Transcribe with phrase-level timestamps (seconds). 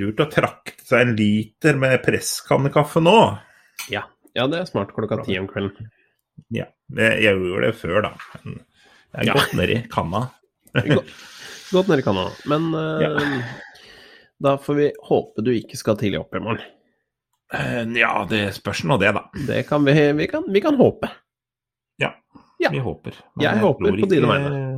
[0.00, 3.16] lurt å trakte seg en liter med presskannekaffe nå.
[3.92, 4.04] Ja.
[4.34, 5.90] ja, det er smart klokka ti om kvelden.
[6.54, 8.12] Ja, jeg, jeg gjorde det før, da.
[8.44, 8.58] Men
[9.14, 9.34] jeg er Ja.
[9.38, 10.24] gått ned i kanna.
[10.74, 11.10] Godt,
[11.70, 12.24] godt nede i kanna.
[12.50, 13.44] Men eh,
[14.42, 16.64] da får vi håpe du ikke skal tidlig opp i morgen.
[17.54, 19.22] Eh, Ja, det spørs nå det, da.
[19.46, 21.10] Det kan vi, vi, kan, vi kan håpe.
[22.02, 22.10] Ja,
[22.58, 22.70] Ja.
[22.74, 23.14] vi håper.
[23.40, 24.73] Jeg håper på dine ikke-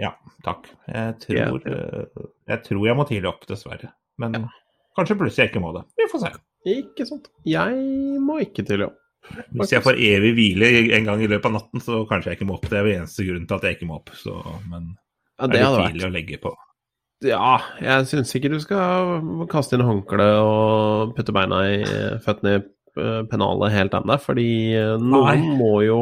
[0.00, 0.14] Ja,
[0.46, 0.70] takk.
[0.88, 3.92] Jeg tror, eh, jeg tror jeg må tidlig opp, dessverre.
[4.20, 4.46] Men
[4.96, 5.84] kanskje plutselig jeg ikke må det.
[6.00, 6.32] Vi får se.
[6.70, 7.28] Ikke sant.
[7.48, 8.98] Jeg må ikke tidlig opp.
[9.54, 12.48] Hvis jeg får evig hvile en gang i løpet av natten, så kanskje jeg ikke
[12.48, 12.66] må opp.
[12.70, 14.10] Det er jo eneste grunnen til at jeg ikke må opp.
[14.16, 14.34] Så,
[14.70, 14.90] men
[15.38, 16.54] Ja, det det er litt tidlig å legge på.
[17.28, 17.52] Ja,
[17.84, 19.20] jeg syns ikke du skal
[19.52, 21.80] kaste inn håndkle og putte beina i
[22.24, 25.56] føttene i eh, pennalet helt ennå, fordi eh, noen Nei.
[25.60, 26.00] må jo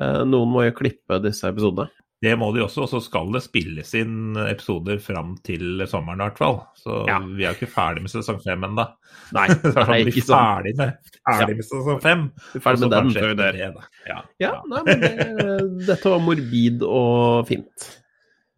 [0.00, 1.90] Noen må jo klippe disse episodene.
[2.20, 6.24] Det må de også, og så skal det spilles inn episoder fram til sommeren i
[6.26, 6.58] hvert fall.
[6.76, 7.16] Så Ja.
[7.24, 8.84] vi er jo ikke ferdig med sesong fem ennå.
[9.32, 9.46] Nei,
[9.78, 10.36] nei, ikke sånn.
[10.36, 12.26] ferdig med, ferdig med sesong fem.
[12.54, 13.70] Er ferdig med den kanskje det.
[13.78, 13.86] da.
[14.10, 14.18] Ja.
[14.44, 15.12] Ja, nei, men det,
[15.88, 17.88] dette var morbid og fint.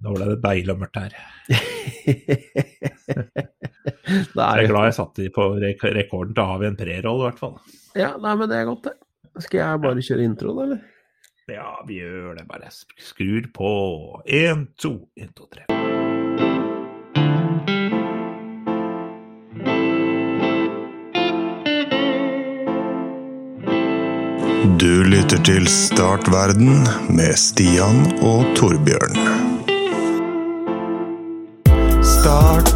[0.03, 1.15] Nå ble det deilig og mørkt her.
[4.33, 7.27] det Jeg er glad jeg satt i på rekorden til å avgi en preroll, i
[7.29, 7.55] hvert fall.
[7.99, 8.97] Ja, nei, men det er godt, det.
[9.47, 10.83] Skal jeg bare kjøre introen, eller?
[11.47, 12.45] Ja, vi gjør det.
[12.47, 14.23] Bare skrur på.
[14.27, 15.67] Én, to, én, to, tre.
[24.79, 29.19] Du lytter til Startverden med Stian og Torbjørn.
[32.03, 32.71] Start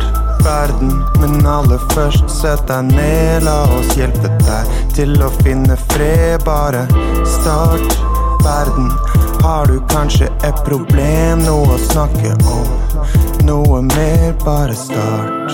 [0.47, 3.47] verden, men aller først sett deg ned.
[3.47, 6.43] La oss hjelpe deg til å finne fred.
[6.47, 6.87] Bare
[7.27, 8.06] start
[8.47, 8.91] verden.
[9.43, 12.69] Har du kanskje et problem, noe å snakke om?
[13.49, 15.51] Noe mer, bare start.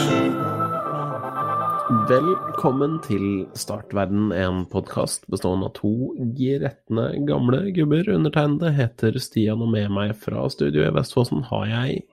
[2.11, 3.25] Velkommen til
[3.57, 5.95] Startverden, en podkast bestående av to
[6.37, 8.13] gretne gamle gubber.
[8.13, 12.05] Undertegnede heter Stian, og med meg fra studio i Vestfossen har jeg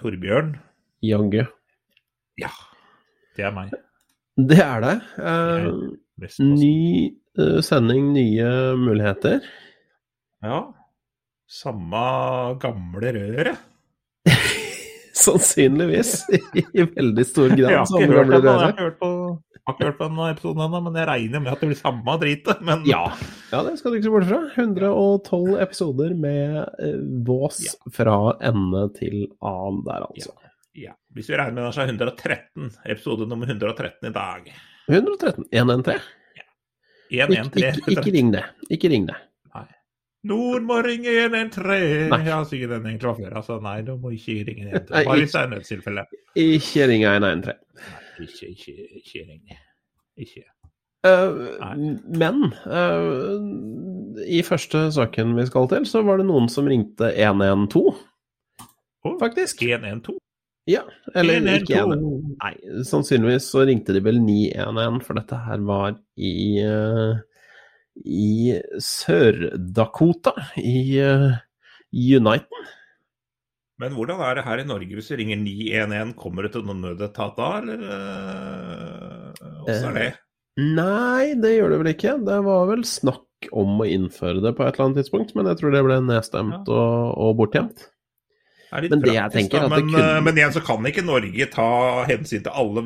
[0.00, 0.54] Torbjørn.
[1.04, 1.42] Jaggu.
[2.40, 2.52] Ja,
[3.36, 3.72] det er meg.
[4.40, 4.98] Det er det.
[5.20, 5.72] Eh,
[6.40, 6.76] ny
[7.36, 9.42] eh, sending, nye muligheter.
[10.44, 10.60] Ja.
[11.50, 12.00] Samme
[12.62, 13.58] gamle røret.
[15.20, 16.24] Sannsynligvis.
[16.78, 17.70] I veldig stor grad.
[17.70, 19.10] Jeg har ikke hørt den, jeg har hørt på,
[19.50, 21.80] jeg har ikke hørt på denne episoden ennå, men jeg regner med at det blir
[21.80, 22.62] samme dritet.
[22.66, 23.02] Men Ja.
[23.52, 24.40] ja, det skal du ikke se bort fra.
[24.54, 26.56] 112 episoder med
[26.86, 27.74] eh, vås Ja.
[27.98, 28.16] fra
[28.52, 30.32] ende til annen der, altså.
[30.78, 30.94] ja.
[31.16, 34.52] hvis vi regner med det, så er 113, episode nummer 113 i dag.
[34.88, 35.44] 113.
[35.52, 36.00] 113.
[36.38, 37.26] Ja.
[37.26, 37.82] 113.
[37.82, 38.44] ikke, ikke ring det.
[38.70, 39.18] Ikke ring det.
[40.28, 42.10] Nord må ringe 113.
[42.12, 42.20] Nei.
[42.28, 43.34] Ja, sikkert den egentlig før.
[43.40, 44.92] Altså, nei, du må ikke ringe 113.
[44.92, 46.06] Nei, Bare hvis det er nødstilfelle.
[46.44, 47.60] Ikke ring 113.
[47.80, 49.60] Nei, Ikke, ikke, ikke ring.
[50.20, 50.44] Ikke.
[51.00, 51.56] Uh,
[52.20, 53.40] men uh,
[54.28, 57.94] i første saken vi skal til, så var det noen som ringte 112,
[59.00, 59.62] Å, faktisk.
[59.64, 60.18] 112.
[60.68, 60.82] Ja,
[61.16, 61.94] eller ikke 112.
[61.96, 62.36] 112.
[62.42, 67.22] Nei, sannsynligvis så ringte de vel 911, for dette her var i eh,
[68.04, 71.34] i Sør-Dakota, i uh,
[71.92, 72.68] Uniten.
[73.80, 76.14] Men hvordan er det her i Norge hvis du ringer 911?
[76.20, 77.78] Kommer det til noen nødetat da, eller
[79.64, 80.10] åssen er det?
[80.60, 82.16] Nei, det gjør det vel ikke.
[82.26, 85.60] Det var vel snakk om å innføre det på et eller annet tidspunkt, men jeg
[85.62, 87.86] tror det ble nedstemt og, og bortgjemt.
[88.70, 91.70] Men praktisk, da, men, kunne- øh, men igjen så kan ikke Norge ta
[92.06, 92.84] hensyn til alle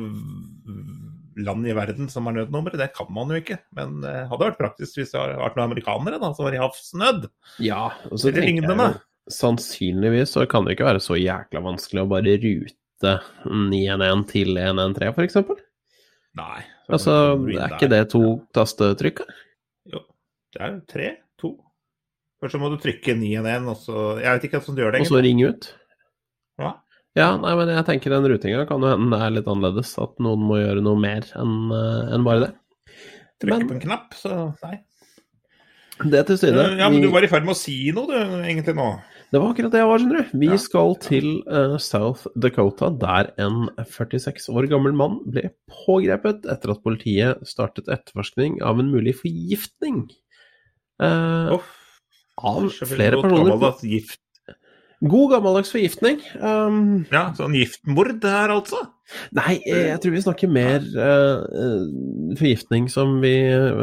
[1.35, 2.79] land i verden som har nødnummeret.
[2.79, 3.59] Det kan man jo ikke.
[3.75, 6.61] Men det hadde vært praktisk hvis det hadde vært noen amerikanere da, som var i
[6.61, 7.27] havsnød.
[7.63, 8.89] Ja, og så tenker jeg jo,
[9.35, 13.15] sannsynligvis så kan det ikke være så jækla vanskelig å bare rute
[13.45, 15.61] 911 til 113, for eksempel.
[16.35, 16.61] Nei.
[16.91, 17.13] Altså,
[17.55, 18.23] er ikke det to
[18.55, 19.23] tastetrykk?
[19.91, 20.03] Jo,
[20.53, 21.55] det er tre, to.
[22.43, 25.01] Først så må du trykke 911, og så Jeg vet ikke hvordan du gjør det.
[25.05, 25.69] Og så ringe ut?
[26.61, 26.71] Ja.
[27.15, 29.93] Ja, nei, men jeg tenker den rutinga kan jo hende er litt annerledes.
[30.03, 32.51] At noen må gjøre noe mer enn en bare det.
[33.41, 34.33] Trykke Men på en knapp, så
[34.65, 34.77] nei.
[36.11, 36.65] det til side.
[36.79, 38.89] Ja, men du var i ferd med å si noe, du, egentlig nå.
[39.31, 40.33] Det var akkurat det jeg var, skjønner du.
[40.43, 40.57] Vi Ja.
[40.61, 46.83] skal til uh, South Dakota, der en 46 år gammel mann ble pågrepet etter at
[46.85, 50.05] politiet startet etterforskning av en mulig forgiftning.
[51.03, 51.65] uh, oh,
[52.39, 53.35] av flere personer.
[53.49, 54.21] gammeldags Gift.
[55.03, 56.21] God gammeldags forgiftning.
[56.39, 58.85] Um, Ja, sånn giftmord her, altså?
[59.37, 61.81] nei, eh, jeg tror vi snakker mer eh,
[62.39, 63.33] forgiftning som vi,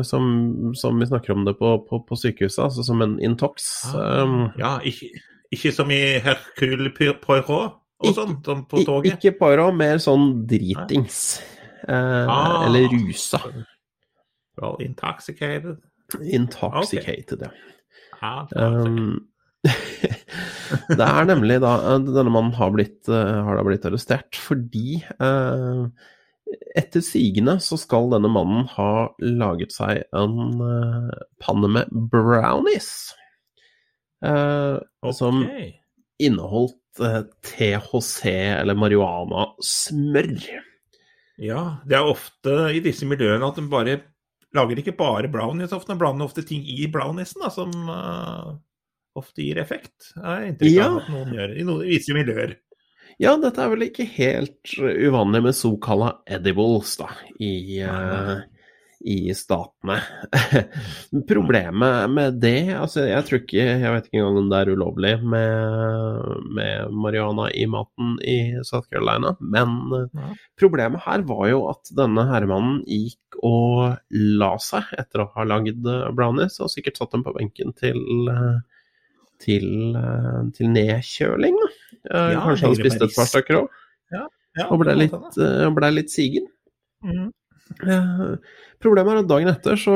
[0.09, 3.69] som, som vi snakker om det på, på, på sykehuset, altså som en intox.
[3.95, 5.13] Um, Ja, ikke,
[5.53, 6.91] ikke som i Hercule
[7.23, 9.15] Poirot, og sånn, som på toget?
[9.21, 11.41] Ikke Poirot, mer sånn dritings.
[11.87, 12.67] Uh, Ah.
[12.67, 13.39] Eller rusa.
[14.59, 15.77] Well, intoxicated.
[16.23, 17.53] Intoxicated, ja.
[18.23, 19.29] Ja, Um,
[20.99, 24.97] det er nemlig da eh, Denne mannen har, blitt, eh, har da blitt arrestert fordi
[25.03, 25.85] eh,
[26.77, 28.89] etter sigende så skal denne mannen ha
[29.23, 33.13] laget seg en eh, panne med brownies.
[34.27, 34.77] eh,
[35.15, 35.45] Som
[36.23, 38.27] inneholdt eh, THC
[38.61, 40.35] eller marihuana-smør.
[41.43, 43.97] Ja, det er ofte i disse miljøene at de bare
[44.53, 47.73] lager ikke bare brownies ofte, de blander ofte ting i browniesen da, som
[49.19, 50.13] ofte gir effekt.
[50.19, 50.87] Er inntrykk Ja.
[50.91, 52.57] av at noen gjør i noen, visse miljøer.
[53.21, 57.11] Ja, dette er vel ikke helt uvanlig med såkalla edibles da,
[57.45, 58.41] i, uh,
[59.05, 59.99] i statene.
[61.29, 65.13] Problemet med det altså Jeg tror ikke Jeg vet ikke engang om det er ulovlig
[65.35, 69.77] med, med marihuana i maten i South Carolina, men
[70.13, 70.33] Ja.
[70.59, 75.87] problemet her var jo at denne herremannen gikk og la seg etter å ha lagd
[75.89, 77.99] eh, brownies, og sikkert satt dem på benken til
[78.31, 78.61] eh,
[79.43, 79.69] til,
[79.99, 81.59] eh, til nedkjøling.
[81.63, 81.71] da.
[82.13, 83.69] Eh, Ja, Kanskje han spiste et par stykker òg,
[84.13, 86.47] Ja, og ble litt, eh, ble litt sigen.
[87.05, 87.31] Mm.
[87.89, 88.37] Eh,
[88.83, 89.95] Problemet er at dagen etter så,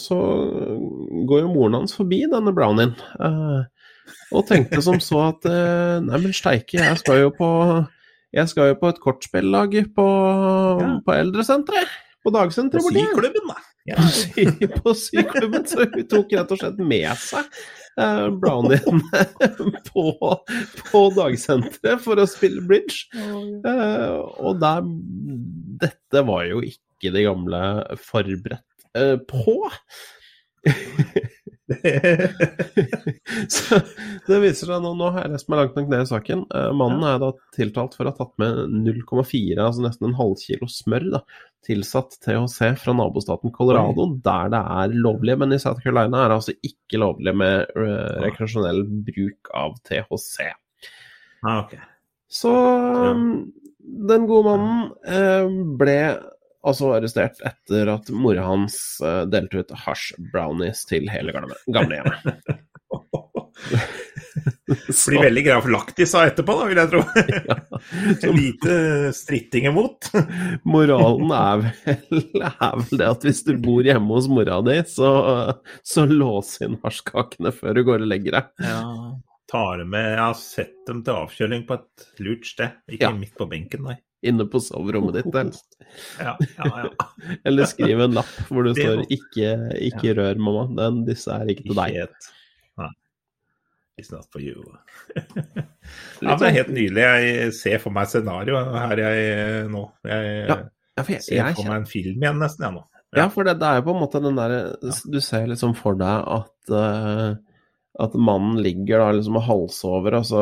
[0.00, 0.16] så
[1.28, 2.94] går jo moren hans forbi denne brownien.
[3.20, 3.64] eh,
[4.32, 7.50] og tenkte som så at eh, nei, men steike, jeg skal jo på
[8.36, 10.06] jeg skal jo på et kortspillag på,
[10.82, 10.88] Ja.
[11.06, 11.88] på eldresenteret.
[12.24, 13.58] På På dagsenteret borti På syklubben, da.
[13.86, 13.96] Ja.
[14.82, 17.46] På syklubben, så hun tok rett og slett med seg
[18.00, 19.02] eh, brownien
[19.90, 20.04] på,
[20.90, 23.06] på dagsenteret for å spille bridge.
[23.16, 24.86] Eh, og der
[25.76, 27.62] Dette var jo ikke de gamle
[28.00, 29.58] forberedt eh, på.
[33.56, 33.78] Så
[34.26, 36.44] det viser seg nå, nå har jeg lest meg langt nok ned i saken.
[36.54, 40.68] Eh, mannen er da tiltalt for å ha tatt med 0,4, altså nesten en halvkilo
[40.70, 41.22] smør, da,
[41.66, 45.34] tilsatt THC fra nabostaten Colorado, der det er lovlig.
[45.42, 47.98] Men i South Carolina er det altså ikke lovlig med re
[48.28, 50.52] rekreasjonell bruk av THC.
[51.42, 51.82] Ah, okay.
[52.30, 53.52] Så um,
[53.86, 55.46] den gode mannen eh,
[55.78, 55.98] ble
[56.66, 62.40] altså arrestert etter at mora hans eh, delte ut hasj brownies til hele gamle- gamlehjemmet.
[64.92, 67.02] Så- Blir veldig greia for laktisa etterpå, da, vil jeg tro.
[68.36, 68.76] Lite
[69.16, 70.10] stritting imot.
[70.68, 75.10] Moralen er vel, er vel det at hvis du bor hjemme hos mora di, så,
[75.86, 78.50] så lås inn hasjkakene før du går og legger deg.
[78.66, 78.82] Ja.
[79.46, 83.12] Tar med Jeg har sett dem til avkjøling på et lurt sted, ikke Ja.
[83.14, 83.94] midt på benken, nei.
[84.26, 85.76] Inne på soverommet ditt, helst.
[86.20, 87.08] Ja, ja, ja.
[87.46, 89.52] Eller skriv en lapp hvor det står 'ikke,
[89.90, 90.66] ikke rør, mamma'.
[90.76, 92.16] Den, disse er ikke til deg.
[93.96, 94.60] It's not for you.
[96.20, 97.02] Ja, men det er sånn- helt nydelig.
[97.06, 99.84] Jeg ser for meg scenarioet her jeg nå.
[100.04, 100.56] Jeg Ja,
[101.02, 102.82] for jeg, ser jeg, for meg en film igjen nesten, jeg nå.
[103.16, 104.58] Ja, for det, det er jo på en måte den derre
[105.12, 107.36] Du ser liksom for deg at eh,
[107.98, 110.40] at mannen ligger da liksom og halser over, og så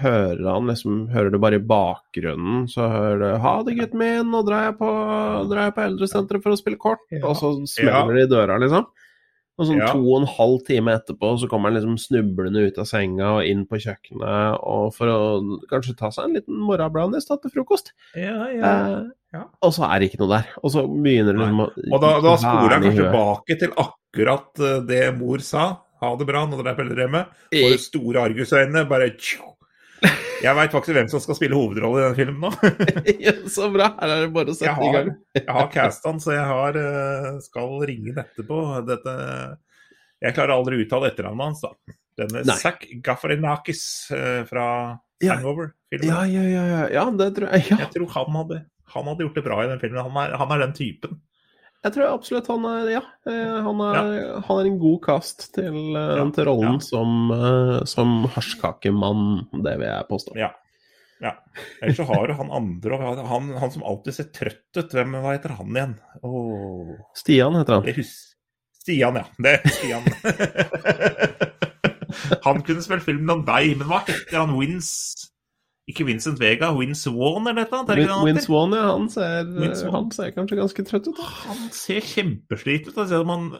[0.00, 4.30] hører han liksom Hører du bare i bakgrunnen, så hører du 'Ha det, gutten min,
[4.30, 4.88] nå drar jeg på,
[5.50, 7.26] drar jeg på eldresenteret for å spille kort', Ja.
[7.26, 8.86] og så smeller det i døra, liksom.
[9.58, 9.92] Og sånn Ja.
[9.92, 13.44] to og en halv time etterpå så kommer han liksom snublende ut av senga og
[13.44, 17.92] inn på kjøkkenet og for å kanskje ta seg en liten morgenbrownies til frokost.
[18.16, 18.96] Ja, ja.
[19.00, 19.44] Eh, Ja.
[19.62, 20.46] Og så er det ikke noe der.
[20.64, 24.58] Og så begynner det liksom å Og da, da spoler han kanskje tilbake til akkurat
[24.58, 25.76] eh, det mor sa.
[26.00, 27.40] Ha det bra når dere er på eldrehjemmet.
[27.60, 29.56] Og de store argusøynene bare tjo.
[30.40, 32.70] Jeg veit faktisk hvem som skal spille hovedrolle i den filmen nå.
[33.26, 33.90] Ja, så bra.
[33.98, 35.10] Her er det bare å sette sette i gang.
[35.36, 38.60] jeg har castan, så jeg har, eh, skal ringe den etterpå.
[38.88, 39.14] Dette,
[40.24, 41.96] jeg klarer aldri å uttale etternavnet hans, da.
[42.20, 42.56] Denne Nei.
[42.60, 43.82] Zack Gaffarinakis
[44.16, 44.66] eh, fra
[45.20, 45.36] Ja.
[45.36, 46.08] Hangover-filmen.
[46.08, 46.82] Ja, ja, ja, ja.
[46.96, 47.66] ja, det tror jeg.
[47.68, 48.62] Ja, Jeg tror han hadde,
[48.96, 50.00] han hadde gjort det bra i den filmen.
[50.08, 51.20] Han er, han er den typen.
[51.80, 54.08] Jeg tror absolutt han er Ja, eh, han er,
[54.44, 56.84] han er en god cast til, eh, Ja, til rollen ja.
[56.84, 60.36] som, eh, som hasjkakemann, det vil jeg påstå.
[60.40, 60.50] Ja.
[61.24, 61.34] ja.
[61.80, 64.92] Ellers så har du han andre, han, han som alltid ser trøtt ut.
[64.92, 65.96] Hvem, hva heter han igjen?
[66.20, 66.92] Oh.
[67.16, 68.04] Stian heter han.
[68.80, 69.24] Stian, ja.
[69.40, 70.04] Det er Stian.
[72.46, 74.56] han kunne spilt filmen om deg, men hva heter han?
[74.58, 75.29] Wins
[75.90, 77.96] Ikke Vincent Vega, Vince Warn eller noe?
[77.98, 78.52] Vince heter?
[78.52, 78.86] Vaughn, ja.
[78.92, 79.50] Han ser,
[79.94, 81.20] han ser kanskje ganske trøtt ut.
[81.48, 82.94] Han ser kjempeslitt ut.
[82.94, 83.50] Selv som han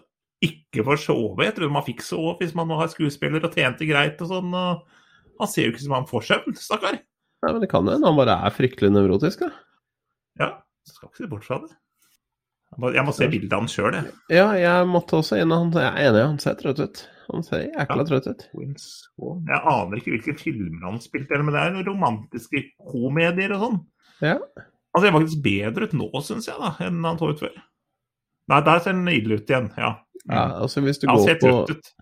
[0.44, 1.44] ikke får sove.
[1.44, 4.54] Jeg tror man fikk sove hvis man var skuespiller og tjente greit og sånn.
[4.56, 7.00] og Han ser jo ikke som han får søvn, stakkar.
[7.40, 9.52] Nei, men det kan hende han bare er fryktelig nevrotisk, da.
[10.40, 10.50] Ja,
[10.88, 11.72] skal ikke se bort fra det.
[12.70, 14.12] Jeg må, jeg må se bildet av han sjøl, jeg.
[14.30, 15.50] Ja, jeg måtte også inn.
[15.50, 17.00] Han, jeg er enig, han ser trøtt ut.
[17.30, 18.06] Han ser jækla Ja.
[18.06, 18.44] trøtt ut.
[18.54, 23.80] Jeg aner ikke hvilke filmer han spilte, men det er romantiske komedier og sånn.
[24.22, 24.36] Ja.
[24.94, 27.58] Han ser faktisk bedre ut nå, syns jeg, da, enn han så ut før.
[28.50, 29.90] Nei, der ser han ille ut igjen, ja.
[30.26, 31.92] ja, altså hvis du Han går ser på trøtt ut.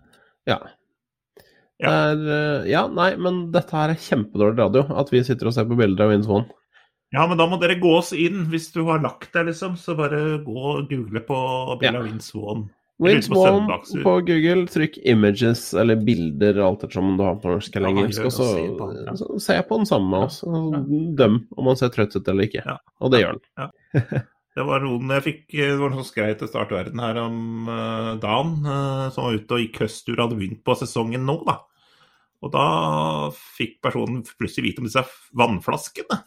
[0.49, 0.59] Ja.
[1.79, 1.89] Ja.
[1.89, 4.81] Det er, eh, ja, nei, men dette her er kjempedårlig radio.
[4.99, 6.49] At vi sitter og ser på bilder av Vince Vaughn.
[7.13, 8.43] Ja, men da må dere gå oss inn.
[8.51, 11.39] Hvis du har lagt deg, liksom, så bare gå og google på
[11.81, 12.19] Bella Ja.
[12.33, 12.67] Vaughn.
[12.99, 17.75] Vince på på Google, trykk 'images' eller bilder, alt ettersom som du har på norsk
[17.75, 19.13] eller engelsk, og så, den, ja.
[19.15, 20.41] så se på den sammen med oss.
[20.43, 20.75] og
[21.15, 22.65] Døm om man ser trøtt ut eller ikke.
[22.65, 22.75] Ja.
[22.99, 23.71] Og det gjør han.
[24.59, 27.69] Det var noen jeg fikk Det var noen som skrev til Start Verden her om
[27.69, 31.37] uh, dagen, uh, som var ute og gikk høstur og hadde begynt på sesongen nå,
[31.47, 31.61] da.
[32.43, 32.65] Og da
[33.31, 35.05] fikk personen plutselig vite om disse
[35.39, 36.19] vannflaskene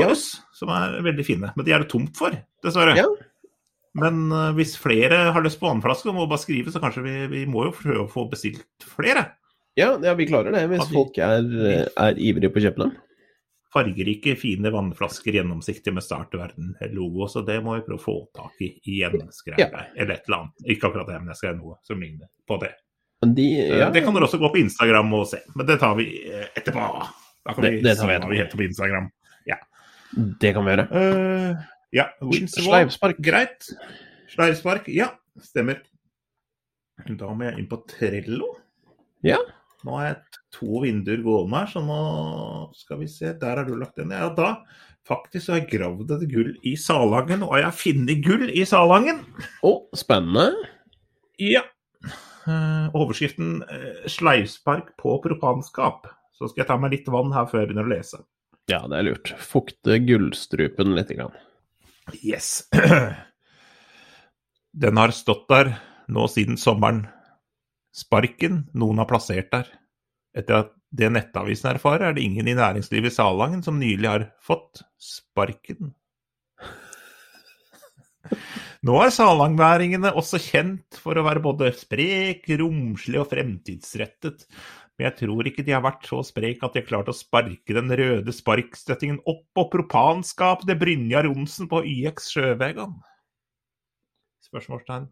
[0.00, 0.14] Ja.
[0.58, 1.52] som er veldig fine.
[1.56, 2.30] Men de er det tomt for,
[2.64, 2.96] dessverre.
[2.96, 3.06] Ja.
[3.94, 7.14] Men uh, hvis flere har lyst på vannflaske og må bare skrive, så kanskje vi,
[7.30, 8.64] vi må jo prøve å få bestilt
[8.96, 9.28] flere.
[9.78, 12.92] Ja, ja, vi klarer det hvis vi- folk er, er ivrige på å kjøpe dem.
[13.74, 17.26] Fargerike, fine vannflasker, gjennomsiktige med Start Verden-logo.
[17.26, 19.66] Så det må vi prøve å få tak i igjen, skrev Ja.
[19.96, 20.66] Eller et eller annet.
[20.70, 22.70] Ikke akkurat det, men jeg skrev noe som ligner på det.
[23.24, 25.94] De, Eh, ja, Det kan dere også gå på Instagram og se, men det tar
[25.96, 26.84] vi eh, etterpå.
[27.46, 28.30] Da kan Det- vi det tar vi etterpå.
[28.30, 29.10] vi heter på Instagram.
[30.14, 30.86] Det kan vi gjøre.
[30.92, 32.08] Uh, ja.
[32.50, 33.20] Sleivspark.
[33.24, 33.68] Greit.
[34.34, 35.82] Sleivspark, ja, stemmer.
[37.04, 38.54] Da må jeg inn på Trello.
[39.26, 39.40] Ja.
[39.84, 42.00] Nå har jeg to vinduer gående her, så nå
[42.78, 43.34] skal vi se.
[43.40, 44.14] Der har du lagt den.
[44.14, 44.56] Ja, da
[45.04, 49.20] faktisk har jeg gravd et gull i Salangen, og jeg har funnet gull i Salangen.
[49.66, 50.70] Å, spennende.
[51.42, 51.66] Ja.
[52.44, 56.08] Uh, overskriften uh, 'Sleivspark på propanskap'.
[56.34, 58.24] Så skal jeg ta meg litt vann her før jeg begynner å lese.
[58.70, 59.32] Ja, det er lurt.
[59.40, 61.12] Fukte gullstrupen litt.
[61.12, 61.34] Grann.
[62.22, 62.64] Yes.
[64.84, 65.74] Den har stått der
[66.12, 67.04] nå siden sommeren.
[67.94, 69.68] Sparken noen har plassert der.
[70.34, 74.26] Etter at det Nettavisen erfarer, er det ingen i næringslivet i Salangen som nylig har
[74.42, 75.92] fått sparken.
[78.84, 84.44] Nå er salangværingene også kjent for å være både sprek, romslig og fremtidsrettet.
[84.94, 87.74] Men jeg tror ikke de har vært så sprek at de har klart å sparke
[87.74, 92.94] den røde sparkstøttingen opp på propanskapet til Brynjar Johnsen på YX Sjøvegan?
[94.46, 95.08] Spørsmålstegn.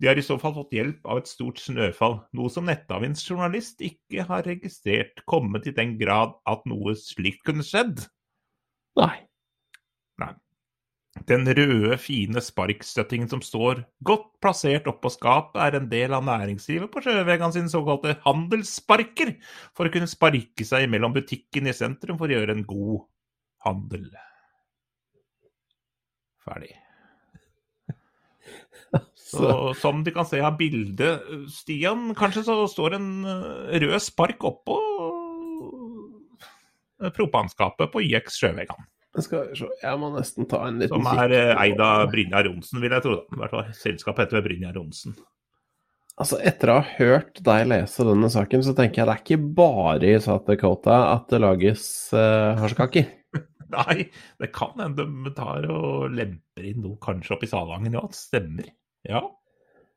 [0.00, 3.84] De har i så fall fått hjelp av et stort snøfall, noe som Nettavins journalist
[3.84, 8.02] ikke har registrert kommet i den grad at noe slikt kunne skjedd.
[8.98, 9.14] Nei.
[10.22, 10.32] Nei.
[11.22, 16.90] Den røde, fine sparkstøttingen som står godt plassert oppå skapet, er en del av næringslivet
[16.90, 19.36] på Sjøvegan sine såkalte handelssparker,
[19.78, 23.04] for å kunne sparke seg mellom butikken i sentrum for å gjøre en god
[23.62, 24.08] handel.
[26.44, 26.72] Ferdig.
[29.14, 34.44] Så som du kan se av bildet, Stian, kanskje så står en eh, rød spark
[34.46, 34.76] oppå
[37.00, 38.90] eh, propanskapet på IX Sjøvegan.
[39.22, 42.48] Skal vi se, jeg må nesten ta en liten Som er eh, eid av Brynjar
[42.48, 43.20] Johnsen, vil jeg tro.
[43.30, 45.14] I hvert fall selskapet heter Brynjar Johnsen.
[46.14, 49.54] Altså, etter å ha hørt deg lese denne saken, så tenker jeg det er ikke
[49.58, 53.08] bare i South Dakota at det lages uh, hasjkaker.
[53.74, 53.96] Nei,
[54.42, 58.04] det kan hende de tar og lemper inn noe kanskje oppi Salangen, ja.
[58.06, 58.70] Det stemmer.
[59.06, 59.24] Ja.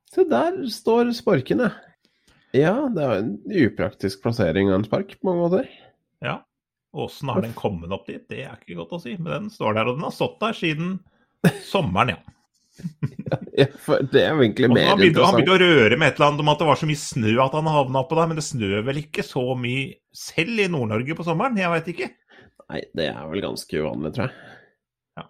[0.09, 1.69] Se, der står sparkene.
[2.55, 3.33] Ja, det er en
[3.65, 5.71] upraktisk plassering av en spark på mange måter.
[6.25, 6.41] ja.
[6.97, 8.23] Åssen har den kommet opp dit?
[8.29, 9.13] Det er ikke godt å si.
[9.19, 10.97] Men den står der, og den har stått der siden
[11.67, 12.23] sommeren, ja.
[13.57, 13.65] Ja,
[14.13, 16.43] det er jo egentlig mer han begynte, han begynte å røre med et eller annet
[16.43, 18.83] om at det var så mye snø at han havna oppå der, men det snør
[18.85, 21.57] vel ikke så mye selv i Nord-Norge på sommeren?
[21.57, 22.11] Jeg veit ikke.
[22.67, 24.53] Nei, det er vel ganske uvanlig, tror jeg.
[25.17, 25.25] Ja.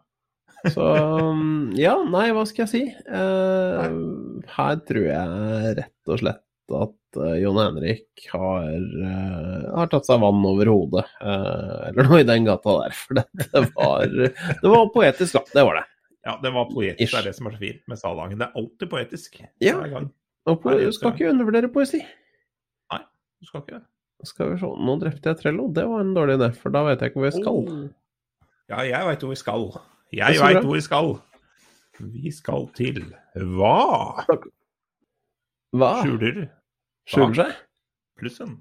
[0.75, 0.89] Så
[1.29, 1.47] um,
[1.77, 2.83] ja, nei, hva skal jeg si?
[3.07, 8.67] Uh, her tror jeg rett og slett at eh, Jon Henrik har,
[9.01, 12.95] uh, har tatt seg vann over hodet, uh, eller noe i den gata der.
[12.97, 15.43] For dette var, det var poetisk, da.
[15.53, 15.85] Det var det.
[16.27, 17.03] Ja, det var poetisk.
[17.03, 17.13] Ish.
[17.13, 18.39] Det er det som er så fint med Salangen.
[18.41, 19.37] Det er alltid poetisk.
[19.63, 19.77] Ja.
[20.47, 22.01] Og po du skal ikke undervurdere poesi.
[22.93, 23.03] Nei,
[23.39, 23.85] Du skal ikke det.
[24.25, 25.67] Skal vi se, nå drepte jeg Trello.
[25.69, 27.59] Det var en dårlig idé, for da vet jeg ikke hvor jeg skal.
[27.61, 28.45] Oh.
[28.67, 29.67] Ja, jeg veit hvor vi skal.
[30.17, 31.11] Jeg veit hvor vi skal.
[31.97, 32.99] Vi skal til
[33.57, 34.25] hva
[35.77, 35.91] Hva?
[36.03, 36.43] skjuler
[37.07, 37.51] Skjuler seg?
[38.19, 38.57] plussen?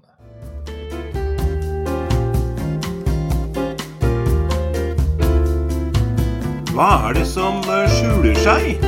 [6.71, 8.85] Hva er det som eh, skjuler seg?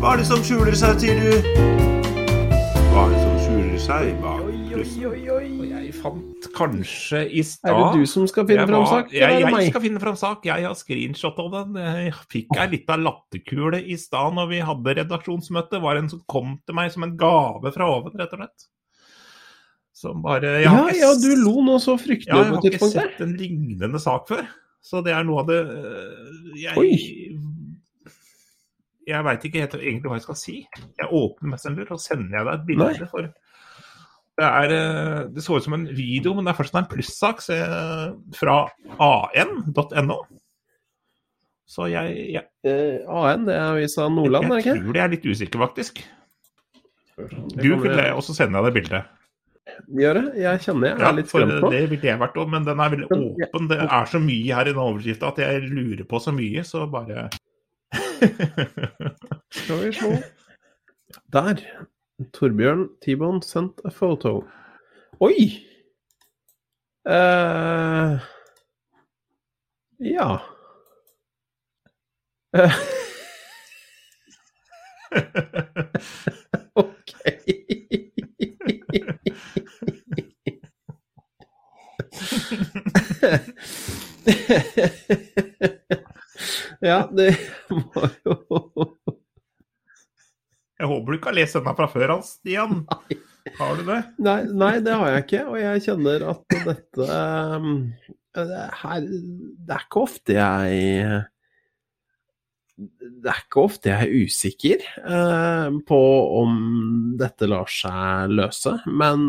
[0.00, 1.50] Hva er det som skjuler seg, sier du?
[2.94, 4.41] Hva er det som skjuler seg bak
[4.82, 5.06] bussen.
[5.08, 5.48] oi, oi.
[5.60, 9.40] Og jeg fant kanskje i stad Er det du som skal finne fram sak, Jeg,
[9.44, 10.46] jeg skal finne fram sak.
[10.48, 11.80] Jeg har screenshot av den.
[11.82, 15.76] Jeg fikk ei lita latterkule i stad når vi hadde redaksjonsmøte.
[15.76, 18.68] Det var en som kom til meg som en gave fra oven, rett og slett.
[20.02, 23.36] Som bare Ja, ikke ja, du lo nå så ja, jeg har ikke sett en
[23.38, 24.46] lignende sak før.
[24.82, 26.96] Så det er noe av det øh, Jeg, Oi.
[29.06, 30.56] jeg veit ikke egentlig hva jeg skal si.
[30.98, 33.10] Jeg åpner Messenger, og sender jeg deg et bilde.
[33.12, 33.30] For
[34.38, 37.42] det, er, øh, det så ut som en video, men det er først en plussak
[38.38, 38.56] fra
[39.00, 40.20] an.no.
[41.72, 45.08] Så jeg, jeg, Eh, AN, det er avisa Nordland, er det jeg tror det er
[45.16, 46.02] litt usikker, faktisk.
[47.16, 49.04] Du kommer- vil det, og så sender jeg deg bildet.
[49.98, 50.24] Gjør det?
[50.42, 51.70] Jeg kjenner jeg Ja, er litt for skremt nå.
[51.70, 53.68] det ville jeg vært òg, men den er veldig åpen.
[53.68, 56.86] Det er så mye her i den overskrifta at jeg lurer på så mye, så
[56.90, 57.28] bare
[59.50, 60.12] Skal vi slå
[61.32, 61.62] Der.
[62.32, 64.44] Torbjørn T-Bone sent a photo.
[65.20, 65.66] Oi!
[67.04, 68.20] Uh,
[69.98, 70.38] ja.
[72.56, 72.72] Uh,
[76.74, 77.12] OK.
[86.80, 87.36] ja, det
[87.68, 88.96] var jo
[90.82, 92.80] Jeg håper du ikke har lest denne fra før, Hans Stian.
[93.54, 93.98] Har du det?
[94.26, 97.20] Nei, nei, det har jeg ikke, og jeg kjenner at dette
[97.54, 97.76] um,
[98.34, 101.22] det, her, det er ikke ofte jeg
[102.82, 106.00] Det er ikke ofte jeg er usikker eh, på
[106.40, 106.58] om
[107.20, 109.26] dette lar seg løse, men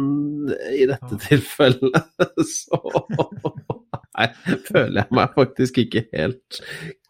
[0.74, 2.24] i dette tilfellet
[2.56, 2.82] så
[4.17, 4.27] Nei,
[4.70, 6.60] føler jeg meg faktisk ikke helt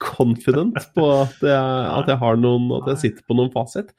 [0.04, 3.92] confident på at jeg, at jeg har noen At jeg sitter på noen fasit.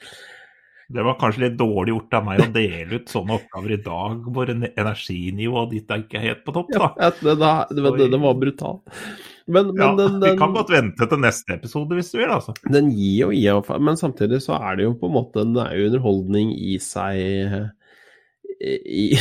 [0.94, 4.18] Det var kanskje litt dårlig gjort av meg å dele ut sånne oppgaver i dag,
[4.34, 7.08] hvor en- energinivået ditt er ikke helt på topp, Ja, da.
[7.24, 8.82] det, det, det, det, det var brutal.
[9.48, 12.52] Men, men Ja, den, vi kan godt vente til neste episode hvis du vil, altså.
[12.72, 15.72] den gir og gir, Men samtidig så er det jo på en måte Den er
[15.76, 17.20] jo underholdning i seg
[18.60, 19.16] i,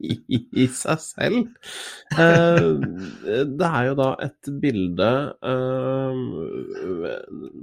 [0.00, 1.38] i, i seg selv.
[2.18, 2.68] Eh,
[3.58, 5.12] det er jo da et bilde
[5.52, 6.12] eh,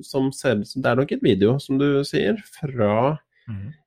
[0.05, 2.95] som ser ut som Det er nok et video, som du sier, fra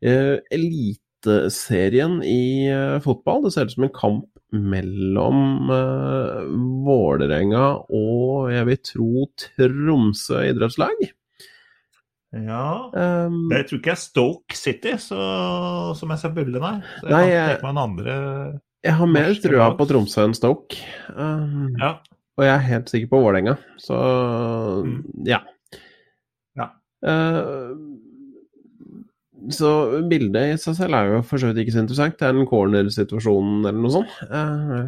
[0.05, 2.71] eh, Eliteserien i
[3.05, 3.45] fotball.
[3.47, 6.47] Det ser ut som en kamp mellom uh,
[6.87, 11.09] Vålerenga og jeg vil tro Tromsø idrettslag.
[12.45, 15.19] Ja Um, Jeg tror ikke jeg er Stoke City, så,
[15.97, 16.83] som jeg ser bildene der.
[17.01, 18.17] Så jeg Nei, kan tenke meg en andre
[18.87, 20.77] jeg har mer trua på Tromsø enn Stoke.
[21.17, 21.97] Um, Ja.
[22.39, 23.97] Og jeg er helt sikker på Vålerenga, så
[24.85, 24.99] Mm.
[25.27, 25.41] ja.
[26.57, 26.67] Ja.
[27.03, 27.73] Uh,
[29.51, 29.71] så
[30.11, 32.19] bildet i seg selv er jo for så vidt ikke så interessant.
[32.19, 34.15] Det er en corner-situasjon eller noe sånt.
[34.31, 34.87] Uh,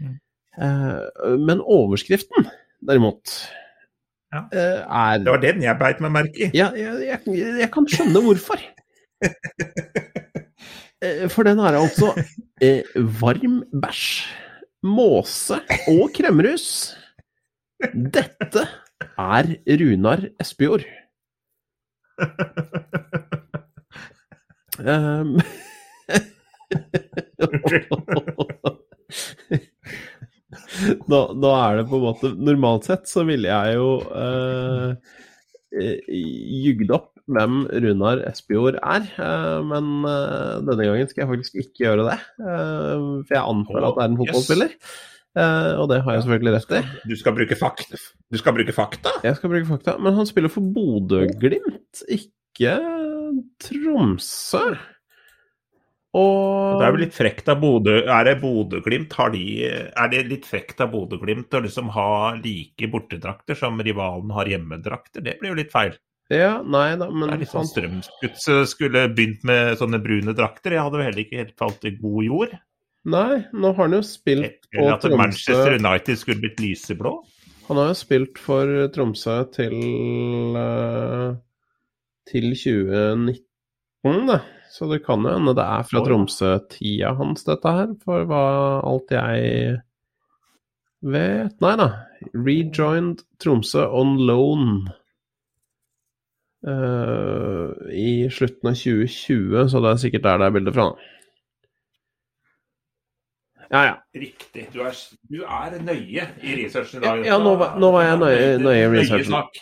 [0.00, 0.16] Mm.
[0.60, 2.48] uh, men overskriften,
[2.86, 3.34] derimot,
[4.34, 4.40] Ja.
[4.50, 6.50] eh, er Det var den jeg beit meg merke i.
[6.56, 7.18] ja, jeg, jeg,
[7.62, 8.58] jeg kan skjønne hvorfor.
[11.04, 12.14] Eh, For den er altså
[12.64, 12.86] eh,
[13.20, 14.22] varm bæsj,
[14.88, 15.58] måse
[15.90, 16.94] og kremrus.
[17.92, 18.62] Dette
[19.20, 19.50] er
[19.82, 20.86] Runar Espejord.
[24.84, 25.38] Um,
[31.12, 35.16] da, nå, er det på en måte Normalt sett så ville jeg jo eh,
[35.80, 36.14] eh,
[36.64, 41.86] jugd opp hvem Runar Espejord er, eh, men eh, denne gangen skal jeg faktisk ikke
[41.86, 42.18] gjøre det.
[42.44, 44.74] eh, for jeg antar at det er en fotballspiller,
[45.40, 46.82] eh, og det har jeg selvfølgelig rett i.
[47.08, 48.02] Du skal bruke fakta?
[48.28, 49.14] Du skal bruke fakta?
[49.24, 52.76] Jeg skal bruke fakta, men han spiller for Bodø-Glimt, ikke
[53.64, 54.66] Tromsø.
[56.14, 59.14] Og Det er vel litt frekt av Bodø Er det Bodø-Glimt?
[59.34, 64.46] De Er det litt frekt av Bodø-Glimt å liksom ha like bortedrakter som rivalen har
[64.46, 65.24] hjemmedrakter?
[65.24, 65.96] Det blir jo litt feil.
[66.32, 70.72] Ja, nei da, men Det er litt sånn han- skulle begynt med sånne brune drakter.
[70.72, 72.54] Jeg hadde vel heller ikke helt falt i god jord.
[73.04, 77.18] Nei, nå har han jo spilt på Eller at Manchester United skulle blitt lyseblå.
[77.68, 81.34] Han har jo spilt for Tromsø til eh,
[82.28, 83.44] til 2019,
[84.04, 84.38] da.
[84.74, 88.40] Så det kan jo hende det er fra Tromsø-tida hans, dette her, for hva
[88.84, 89.80] alt jeg
[91.04, 91.86] vet Nei da.
[92.34, 94.88] Rejoined Tromsø on loan.
[96.64, 100.86] Uh, I slutten av 2020, så det er sikkert der det er bildet fra.
[100.90, 101.10] da.
[103.74, 103.94] Ja, ja.
[104.14, 104.66] Riktig.
[104.72, 104.96] Du er,
[105.30, 107.22] du er nøye i researchen i dag.
[107.26, 109.32] Ja, nå nå var jeg nøye- nøye i researchen.
[109.32, 109.60] sak.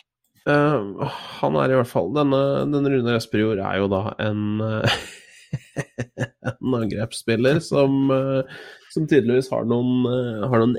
[0.48, 2.38] Eh, han er i hvert fall Denne,
[2.72, 4.96] denne Rune Espejord er jo da en, eh,
[6.50, 8.42] en angrepsspiller som, eh,
[8.94, 10.02] som tydeligvis har noen,
[10.50, 10.74] har noen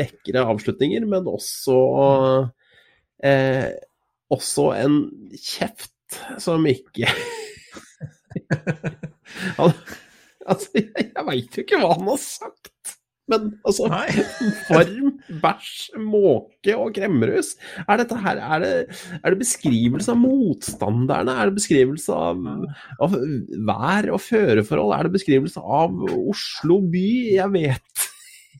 [0.00, 1.76] lekre avslutninger, men også
[3.24, 3.70] eh,
[4.34, 4.98] også en
[5.38, 7.10] kjeft som ikke
[9.60, 9.78] Han-
[10.44, 12.93] Altså, jeg, jeg veit jo ikke hva han har sagt.
[13.30, 13.86] Men altså.
[14.68, 17.54] Varm, bæsj, måke og kremmerhus.
[17.88, 18.72] Er dette her Er det,
[19.20, 21.36] er det beskrivelse av motstanderne?
[21.40, 22.42] Er det beskrivelse av,
[23.06, 23.16] av
[23.70, 24.92] vær og føreforhold?
[24.98, 27.06] Er det beskrivelse av Oslo by?
[27.38, 28.04] Jeg vet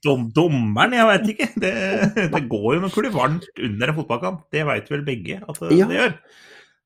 [0.05, 1.47] Dom, dommeren, jeg veit ikke.
[1.63, 1.71] Det,
[2.35, 4.43] det går jo noe varmt under en fotballkamp.
[4.53, 5.87] Det veit vel begge at det, Ja.
[5.89, 6.13] det gjør.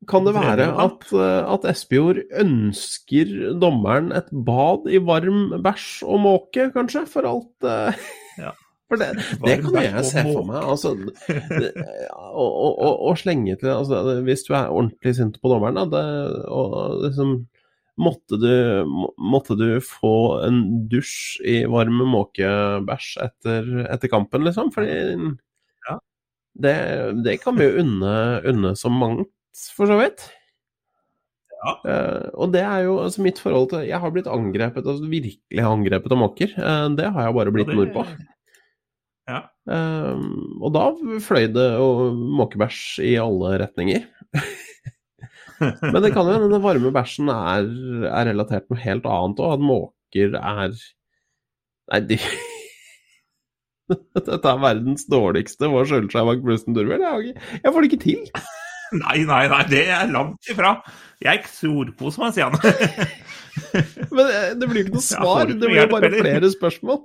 [0.06, 6.22] Kan det være at, eh, at Espejord ønsker dommeren et bad i varm bæsj og
[6.22, 7.02] måke, kanskje?
[7.11, 8.08] For alt uh...
[8.38, 8.54] Ja.
[8.88, 9.08] For det,
[9.44, 10.62] det kan jeg se for meg.
[10.64, 11.74] Altså, det,
[12.16, 16.38] og, og, og, slenge til altså, Hvis du er ordentlig sint på dommeren, da, det,
[16.48, 17.34] og liksom
[17.98, 18.52] Måtte du,
[19.18, 24.70] måtte du få en dusj i varm måkebæsj etter, etter kampen, liksom?
[24.70, 24.92] Fordi
[25.88, 25.96] Ja.
[26.62, 26.76] det,
[27.26, 28.12] det kan vi jo unne,
[28.46, 29.32] unne så mangt,
[29.76, 30.24] for så vidt.
[31.58, 31.72] Ja.
[31.82, 35.64] Uh, og det er jo altså mitt forhold til Jeg har blitt angrepet, altså virkelig
[35.66, 36.52] angrepet av måker.
[36.54, 38.04] Uh, det har jeg bare blitt Og det- nordpå.
[39.28, 39.40] Ja.
[39.68, 40.22] Uh,
[40.64, 40.84] og da
[41.20, 44.06] fløy det og måkebæsj i alle retninger.
[45.92, 47.66] Men det kan jo hende den varme bæsjen er,
[48.06, 49.56] er relatert noe helt annet òg.
[49.58, 50.76] At måker er
[51.88, 52.18] Nei, de
[53.88, 57.00] Dette er verdens dårligste Hva skjuler seg bak Brusten Durwell?
[57.00, 57.34] Jeg,
[57.64, 58.26] jeg får det ikke til.
[59.03, 60.77] Nei, nei, nei, det er langt ifra.
[61.20, 62.57] Jeg storkoser meg, sier han.
[64.14, 65.42] Men eh, det blir jo ikke noe svar.
[65.51, 67.03] ikke Det blir jo bare flere spørsmål.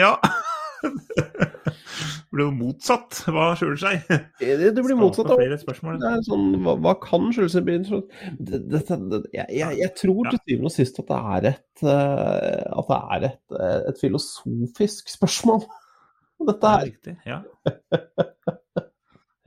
[0.00, 0.14] ja.
[0.80, 3.18] Det blir jo motsatt.
[3.28, 4.06] Hva skjuler seg?
[4.40, 5.28] Det, det blir motsatt.
[5.36, 7.66] Det er sånn, hva, hva kan skjule seg?
[7.68, 11.84] Det, det- det- Jeg, jeg, jeg tror til syvende og sist at det er et,
[11.84, 15.66] eh, at det er et, eh, et filosofisk spørsmål.
[16.40, 17.38] Dette dette Det er er riktig, ja.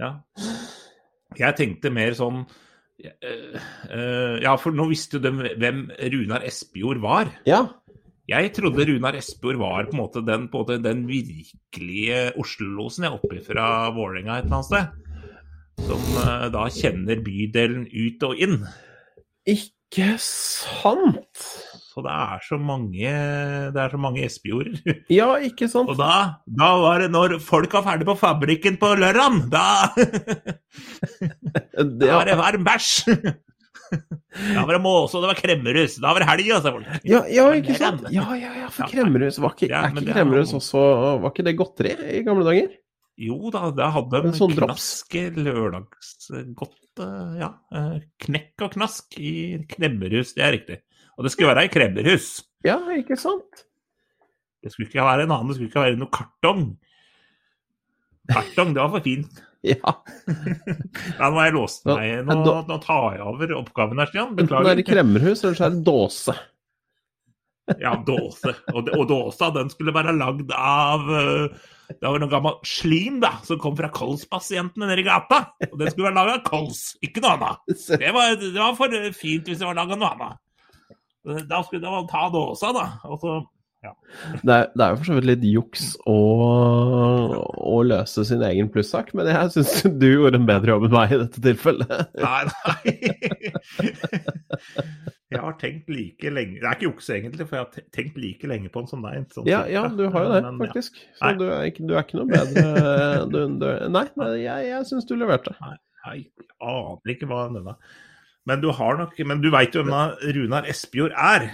[0.03, 0.11] ja.
[1.39, 2.43] Jeg tenkte mer sånn
[3.03, 3.55] eh,
[3.89, 7.31] eh, Ja, for nå visste jo de hvem Runar Espejord var.
[7.49, 7.65] Ja.
[8.29, 13.09] Jeg trodde Runar Espejord var på en måte den, på en måte den virkelige Oslo-losen
[13.09, 14.99] jeg oppe fra Vålerenga et eller annet sted.
[15.89, 18.61] Som eh, da kjenner bydelen ut og inn.
[19.49, 21.47] Ikke sant?
[21.93, 23.09] Så det er så mange,
[23.75, 24.79] det er så mange Espejorder.
[25.13, 25.91] Ja, ikke sant?
[25.93, 29.65] Og da, da var det når folk var ferdig på fabrikken på lørdag, da
[32.01, 32.93] Da var det varm bæsj!
[33.93, 35.99] Da var det måse, og det var kremmerhus.
[36.01, 36.71] Da var det helg, altså.
[36.73, 36.87] folk.
[37.05, 38.07] ja, ja, ikke sant?
[38.09, 40.81] Ja, ja, ja, for kremmerhus var ikke, Er ikke er kremmerhus også
[41.21, 42.71] Var ikke det godteri i gamle dager?
[43.21, 47.03] Jo da, det hadde de sånn knask lørdagsgodt
[47.37, 47.51] Ja.
[47.77, 49.33] eh, Knekk og knask i
[49.69, 50.79] kremmerhus, det er riktig.
[51.17, 52.29] Og det skulle være ei kremmerhus.
[52.65, 53.65] Ja, ikke sant?
[54.63, 56.63] Det skulle ikke være en annen, det skulle ikke være noe kartong.
[58.31, 59.41] Kartong, det var for fint.
[59.63, 59.93] Ja.
[60.27, 62.25] Nei, nå har jeg låst meg.
[62.27, 62.33] Nå,
[62.67, 64.33] nå tar jeg over oppgaven her, Stian.
[64.33, 64.87] Enten er det Beklager.
[64.89, 66.33] kremmerhus, eller så er det dåse.
[67.79, 68.51] Ja, dåse.
[68.73, 71.63] Og, og dåsa, den skulle være lagd av eh,
[71.95, 75.39] Det var noe gammel slim da, som kom fra kolspasientene nede i gata.
[75.69, 77.63] Og den skulle være laga av kols, ikke noe annet.
[78.03, 80.41] Det var, det var for fint hvis det var laga noe annet.
[81.23, 82.87] Da skulle man ta dåsa, da.
[83.07, 83.41] Og så
[84.43, 86.17] Det er, det er jo for så vidt litt juks å,
[87.43, 91.11] å løse sin egen plussak, men jeg syns du gjorde en bedre jobb enn meg
[91.11, 91.91] i dette tilfellet.
[92.23, 92.93] Nei, nei.
[95.33, 98.49] Jeg har tenkt like lenge Det er ikke juks, egentlig, for jeg har tenkt like
[98.49, 99.25] lenge på en sånn deg.
[99.33, 100.67] Sånn Ja, ja, du har jo det, Men, ja.
[100.67, 100.99] faktisk.
[101.17, 102.65] Så du er, ikke, du er ikke noe bedre
[103.33, 105.55] du, du, Nei, nei jeg, jeg syns du leverte.
[105.63, 106.25] Nei, Jeg
[106.61, 107.77] aner ikke hva denne
[108.49, 111.49] Men du har nok Men du veit jo hvem Runar Espejord er.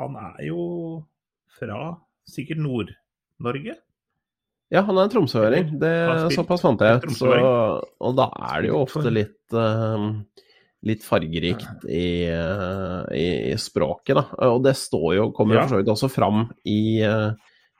[0.00, 0.64] Han er jo
[1.58, 1.96] fra
[2.30, 3.74] sikkert Nord-Norge.
[4.70, 5.74] Ja, han er en tromsøring.
[5.82, 5.90] Det,
[6.36, 7.24] såpass fant jeg ut.
[7.26, 10.12] Og da er det jo ofte litt uh,
[10.86, 14.22] Litt fargerikt i, uh, i, i språket, da.
[14.48, 17.34] Og det står jo, kommer jo for så vidt også fram i uh,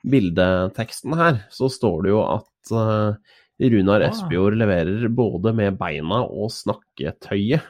[0.07, 1.41] bildeteksten her.
[1.49, 4.09] Så står det jo at eh, Runar Ah.
[4.09, 7.65] Espejord leverer både med beina og snakketøyet.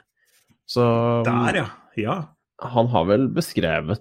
[0.71, 0.83] Så
[1.27, 1.65] Der, ja.
[1.99, 2.15] Ja.
[2.63, 3.99] han har vel beskrevet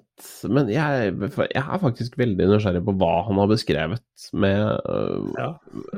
[0.53, 5.49] Men jeg, jeg er faktisk veldig nysgjerrig på hva han har beskrevet med øh, Ja.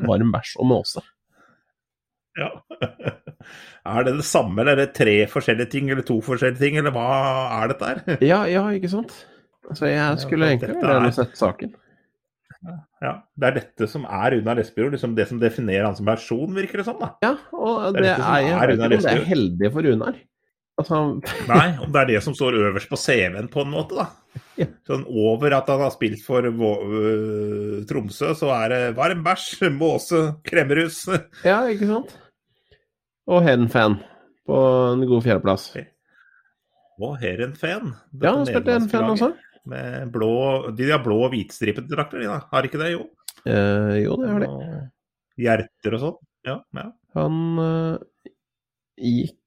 [0.06, 1.02] varm bæsj og måse.
[2.38, 2.48] ja.
[3.82, 6.92] Er det det samme, eller er det tre forskjellige ting, eller to forskjellige ting, eller
[6.94, 7.06] hva
[7.58, 8.02] er dette her?
[8.30, 9.10] Ja, ja, ikke sant?
[9.74, 11.72] Så jeg skulle ja, egentlig gjerne er- sett saken.
[13.02, 16.54] Ja, Det er dette som er Runar Lesbjord, liksom det som definerer han som person,
[16.54, 17.00] virker det som.
[17.00, 17.08] da.
[17.26, 20.14] Ja, og Det det er, er, jeg er det er heldig for Runar.
[20.80, 20.98] Altså,
[21.50, 24.06] Nei, om det er det som står øverst på CV-en på en måte, da.
[24.56, 24.66] Ja.
[24.88, 30.22] Sånn over at han har spilt for øh, Tromsø, så er det varm bæsj, måse,
[30.48, 31.04] kremmerhus.
[31.50, 32.14] ja, ikke sant?
[33.28, 34.00] Og Hedenfen
[34.48, 34.60] på
[34.92, 35.68] en god fjerdeplass.
[37.02, 37.92] Og Herenfen.
[38.20, 39.32] Ja, han spilte Herenfen også.
[39.68, 40.32] Med blå,
[40.74, 42.40] de har blå og hvitstripete drakter, de da.
[42.50, 43.04] Har ikke det, jo?
[43.46, 44.48] Eh, jo, det har de.
[44.50, 46.18] Og hjerter og sånn.
[46.48, 46.88] Ja, ja.
[47.14, 48.26] Han uh,
[48.98, 49.38] gikk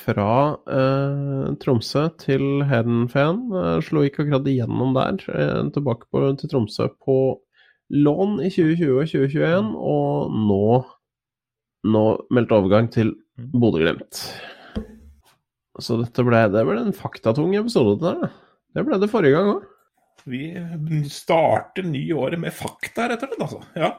[0.00, 3.46] fra eh, Tromsø til Hedenfen.
[3.52, 5.20] Uh, slo ikke akkurat igjennom der.
[5.34, 7.18] eh, tilbake på, til Tromsø på
[7.90, 10.64] lån i 2020 og 2021, og nå,
[11.90, 14.22] nå meldt overgang til Bodø-Glimt.
[15.80, 17.98] Så dette ble, det ble en faktatung episode.
[18.02, 18.56] Der, da.
[18.76, 19.68] det ble det forrige gang òg.
[20.30, 20.42] Vi
[21.08, 23.44] starter nyåret med fakta, rett og slett.
[23.46, 23.62] Altså.
[23.80, 23.94] Ja.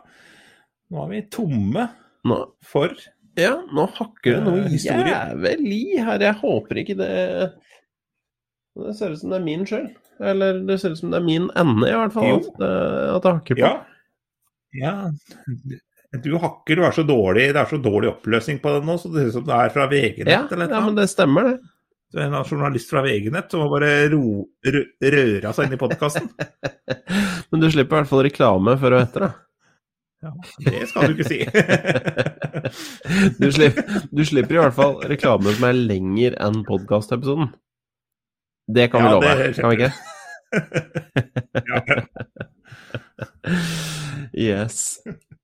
[0.92, 1.88] Nå er vi tomme
[2.28, 2.94] Nå, for
[3.40, 5.12] ja, nå hakker det noe Eh, historie.
[5.14, 6.20] jævlig her.
[6.28, 7.12] Jeg håper ikke det
[8.76, 9.90] Det ser ut som det er min skyld.
[10.22, 12.38] Eller det ser ut som det er min ende, i hvert fall.
[12.40, 12.72] At, det,
[13.16, 13.62] at det hakker på.
[13.66, 13.74] Ja.
[14.80, 14.96] ja.
[16.24, 19.12] Du hakker, du er så dårlig, det er så dårlig oppløsning på det nå, så
[19.12, 21.60] det ser ut som det er fra VG-nett Ja, eller ja, men det stemmer, det.
[22.12, 24.24] Du er en journalist fra VG-nett som har bare ro,
[24.68, 24.82] rø,
[25.16, 26.28] røra seg inn i podkasten.
[27.52, 29.32] Men du slipper i hvert fall reklame før og etter, da.
[30.22, 30.30] Ja,
[30.68, 31.40] det skal du ikke si.
[33.42, 37.48] Du slipper, du slipper i hvert fall reklame som er lenger enn podkastepisoden.
[38.72, 39.92] Det kan vi Ja, love, det- kan vi ikke?
[44.34, 45.00] Yes.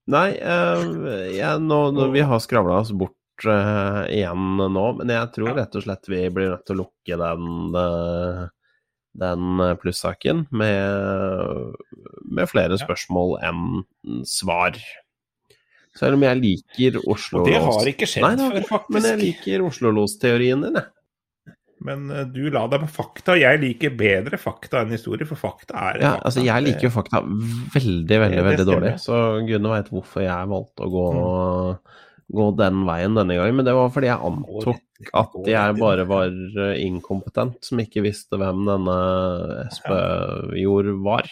[0.07, 5.31] Nei, uh, ja, nå, nå, vi har skravla oss bort uh, igjen nå, men jeg
[5.35, 7.43] tror rett og slett vi blir nødt til å lukke den,
[7.81, 8.39] eh,
[9.17, 11.73] den plussaken med,
[12.27, 13.63] med flere spørsmål enn
[14.27, 14.77] svar.
[15.97, 18.93] Selv om jeg liker Oslo Og det har ikke skjedd Nei, da, før, faktisk.
[18.93, 20.93] men jeg liker Oslo-los-teorien din, jeg.
[21.87, 23.35] Men eh, du la deg på fakta.
[23.37, 26.25] Jeg liker bedre fakta enn historie, for fakta er Ja, fakta.
[26.29, 28.93] altså jeg liker jo fakta veldig, veldig, veldig dårlig.
[29.01, 31.07] Så gudene veit hvorfor jeg valgte å gå,
[32.33, 33.59] gå den veien denne gangen.
[33.59, 38.39] Men det var fordi jeg antok at jeg bare var eh, inkompetent som ikke visste
[38.39, 38.97] hvem denne
[39.67, 41.29] Espejord var.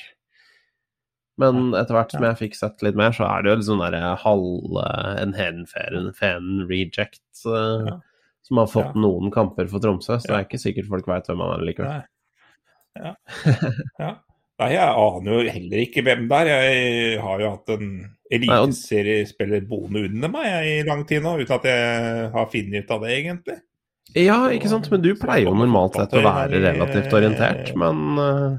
[1.41, 3.81] Men etter hvert som jeg fikk sett litt mer, så er det jo litt sånn
[3.83, 4.77] derre halv
[5.19, 5.65] En hen
[6.69, 7.89] reject eh,
[8.45, 11.41] som har fått noen kamper for Tromsø, så det er ikke sikkert folk veit hvem
[11.43, 12.05] han er likevel.
[12.95, 13.13] Ja.
[14.03, 14.11] ja.
[14.55, 16.49] Nei, jeg aner jo heller ikke hvem det er.
[16.53, 17.89] Jeg har jo hatt en
[18.35, 23.03] eliteseriespiller boende under meg i lang tid nå, uten at jeg har funnet ut av
[23.03, 23.57] det, egentlig.
[24.15, 28.55] Ja, ikke sant, men du pleier jo normalt sett å være relativt orientert, men eh,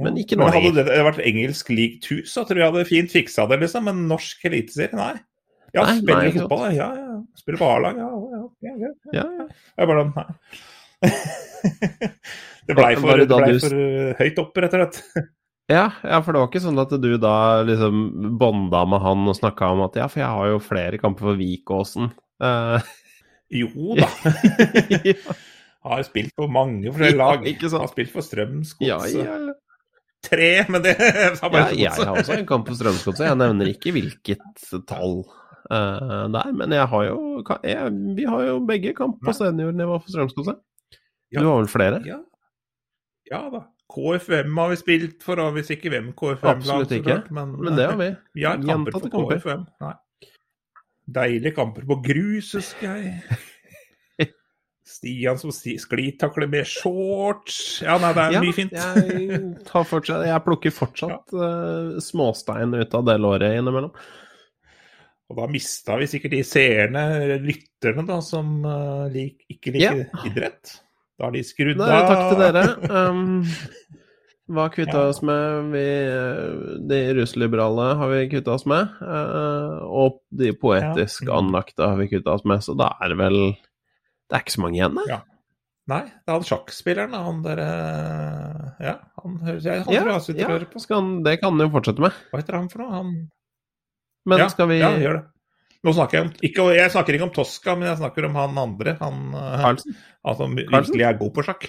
[0.00, 3.46] Men ikke nå hadde det vært engelsk league two, så tror jeg hadde fint fiksa
[3.50, 3.86] det, liksom.
[3.88, 5.14] Men norsk eliteserie, nei.
[5.76, 6.88] Ja, Nei, spiller nei, fotball, ja.
[6.96, 7.16] ja.
[7.36, 8.08] Spiller på A-lag, ja.
[8.08, 8.92] ja, ja, ja.
[9.18, 9.46] ja, ja.
[9.76, 10.28] Jeg bare nei.
[12.66, 15.02] det blei for, det ble for uh, høyt opp, rett og slett.
[15.66, 18.04] Ja, ja, for det var ikke sånn at du da liksom
[18.38, 21.40] bonda med han og snakka om at ja, for jeg har jo flere kamper for
[21.40, 22.12] Vikåsen.
[22.42, 22.78] Uh...
[23.50, 24.06] Jo da.
[25.06, 25.34] ja,
[25.86, 27.44] Har spilt på mange forskjellige Ja, lag.
[27.46, 27.84] ikke sant?
[27.84, 29.18] Har spilt for Strømsgodset.
[29.22, 29.54] ja, ja.
[30.26, 31.34] Tre, men det ja,
[31.78, 33.28] jeg har også en kamp for Strømsgodset.
[33.28, 34.42] Jeg nevner ikke hvilket
[34.90, 35.20] tall
[35.70, 37.18] uh, der, men jeg har jo
[37.62, 40.58] jeg, Vi har jo begge kamp på seniornivå for Strømsgodset.
[41.30, 41.42] Ja.
[41.42, 42.02] Du har vel flere?
[42.06, 42.18] Ja.
[43.30, 43.64] Ja da.
[43.92, 47.20] KFM har vi spilt for, og hvis ikke hvem KFM Absolutt ikke.
[47.30, 48.08] men, Men det har vi.
[48.40, 49.38] vi har kamper for kamper.
[49.38, 49.66] KFM.
[49.84, 49.92] Nei.
[51.16, 53.20] Deilige kamper på grus, husker jeg.
[54.86, 57.80] Stian som sklitakler med shorts.
[57.82, 58.74] Ja, nei, det er Ja, mye fint.
[58.74, 63.90] jeg, tar fortsatt, jeg plukker fortsatt eh, småstein ut av det låret innimellom.
[65.26, 67.02] Og da mista vi sikkert de seerne,
[67.42, 70.20] lytterne, da, som uh, lik, ikke liker Ja.
[70.28, 70.76] idrett.
[71.18, 72.08] Da har de skrudd av.
[72.10, 72.64] takk til dere.
[72.96, 73.44] Um,
[74.52, 75.06] hva kvitta Ja.
[75.10, 75.70] oss med?
[75.72, 78.92] Vi, eh, de russliberale har vi kvitta oss med.
[79.02, 81.24] eh, og de poetisk.
[81.26, 81.32] Mm.
[81.40, 83.38] anlagte har vi kvitta oss med, så da er det vel
[84.28, 85.02] Det er ikke så mange igjen, da.
[85.08, 85.18] Ja.
[85.88, 87.66] Nei, det er han sjakkspilleren, han derre
[88.82, 90.80] Ja, han høres jeg Han Ja, tror jeg og ja, hører på.
[90.82, 92.12] skal han, det kan han jo fortsette med.
[92.32, 92.90] Hva heter han for noe?
[92.90, 93.12] Han
[94.26, 95.24] Men skal vi Ja, gjør det.
[95.84, 98.58] Nå snakker jeg om ikke, Jeg snakker ikke om Tosca, men jeg snakker om han
[98.58, 98.96] andre.
[99.00, 100.56] Han, eh, han som Carlsen?
[100.72, 101.66] virkelig er god på sjakk.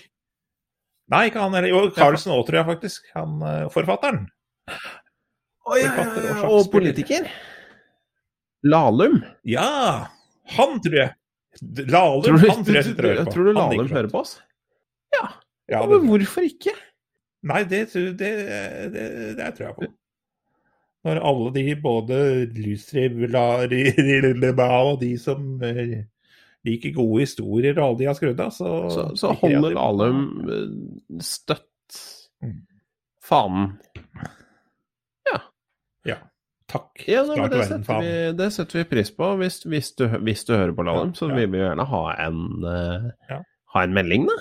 [1.11, 1.69] Nei, ikke han heller.
[1.71, 3.05] Jo, Carlsen òg, tror jeg faktisk.
[3.15, 4.25] Han eh, forfatteren.
[4.67, 7.27] Ja, Forfatter og og politiker?
[8.67, 9.19] Lahlum?
[9.47, 10.07] Ja!
[10.57, 11.13] Han tror jeg.
[11.91, 13.33] Lahlum, Tror du, han tror jeg sitter og hører på.
[13.35, 14.35] tror du Lahlum hører på oss?
[15.15, 15.25] Ja,
[15.71, 16.71] Ja, det, men hvorfor ikke?
[17.47, 18.29] nei, det, det,
[18.93, 19.05] det,
[19.37, 19.89] det tror jeg på.
[21.07, 22.17] Når alle de, både
[22.57, 25.57] Lustribla og de som
[26.67, 31.21] liker gode historier og alle de har skrudd av, så Så, så holder Valum eh,
[31.23, 31.63] støtt
[32.43, 32.57] Mm.
[33.23, 33.69] fanen.
[36.05, 36.17] Ja.
[36.67, 36.99] Takk.
[37.07, 39.29] Ja, nei, det, setter vi, det setter vi pris på.
[39.39, 41.37] Hvis, hvis, du, hvis du hører på Lahlum, så Ja, ja.
[41.39, 43.37] vil vi gjerne ha en, uh, Ja.
[43.73, 44.37] ha en melding, da.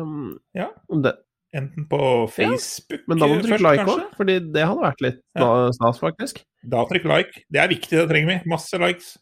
[0.00, 0.70] Um, Ja.
[1.04, 1.12] det,
[1.54, 1.98] Enten på
[2.34, 5.70] Facebook men da må du trykke like òg, fordi det hadde vært litt Ja.
[5.76, 6.40] stas, faktisk.
[6.66, 7.44] Da trykk like.
[7.52, 8.50] Det er viktig, det trenger vi.
[8.50, 9.12] Masse likes.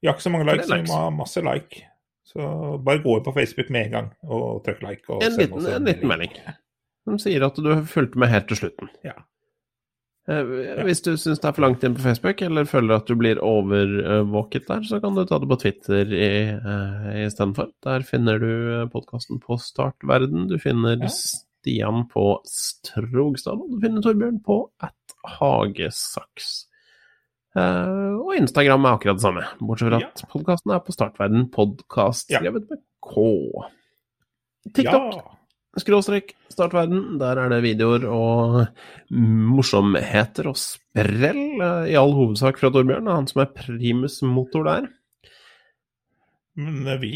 [0.00, 1.82] Vi har ikke så mange likes, så vi må ha masse like.
[2.30, 5.04] Så bare gå inn på Facebook med en gang og trykk like.
[5.10, 6.32] Og En liten, en, en liten melding
[7.04, 8.88] som sier at du fulgte med helt til slutten.
[9.04, 9.16] Ja.
[10.30, 10.44] Eh,
[10.86, 13.40] Hvis du syns det er for langt inn på Facebook, eller føler at du blir
[13.42, 16.30] overvåket der, så kan du ta det på Twitter i,
[17.26, 17.72] istedenfor.
[17.82, 18.50] Der finner du
[18.92, 20.46] podkasten på Startverden.
[20.48, 21.10] Du finner Ja.
[21.60, 26.66] Stian på Strogstad, og du finner Torbjørn på at Hagesaks.
[27.50, 30.06] Uh, og Instagram er akkurat det samme, bortsett fra Ja.
[30.08, 32.40] at podkasten er på Startverden Podkast, Ja.
[32.50, 32.68] med
[33.02, 33.26] K.
[34.72, 35.22] TikTok Ja.
[35.78, 37.18] skråstrek startverden.
[37.18, 38.68] Der er det videoer og
[39.10, 43.06] morsomheter og sprell, uh, i all hovedsak fra Torbjørn.
[43.10, 44.88] Han som er primus motor der.
[46.60, 47.10] Men vi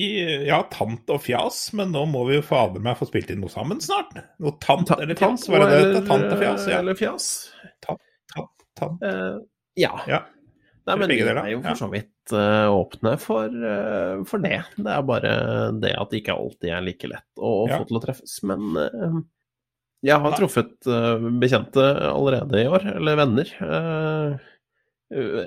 [0.49, 3.53] Ja, tant og fjas, men nå må vi jo fader meg få spilt inn noe
[3.53, 4.15] sammen snart.
[4.43, 6.07] Noe tant Ta- eller fjas, var det det eller- het?
[6.09, 6.69] Tant og fjas?
[6.71, 6.79] Ja.
[6.81, 7.29] Eller fjas.
[7.85, 8.01] Tant,
[8.81, 9.03] tant.
[9.03, 9.37] Eh,
[9.85, 9.93] ja.
[10.09, 10.23] Ja.
[10.87, 14.59] Nei, men vi er jo for så vidt uh, åpne for, uh, for det.
[14.77, 15.31] Det er bare
[15.81, 17.79] det at det ikke alltid er like lett å Ja.
[17.79, 18.35] få til å treffes.
[18.45, 19.23] Men uh,
[20.05, 20.75] jeg har truffet
[21.41, 23.49] bekjente allerede i år, eller venner.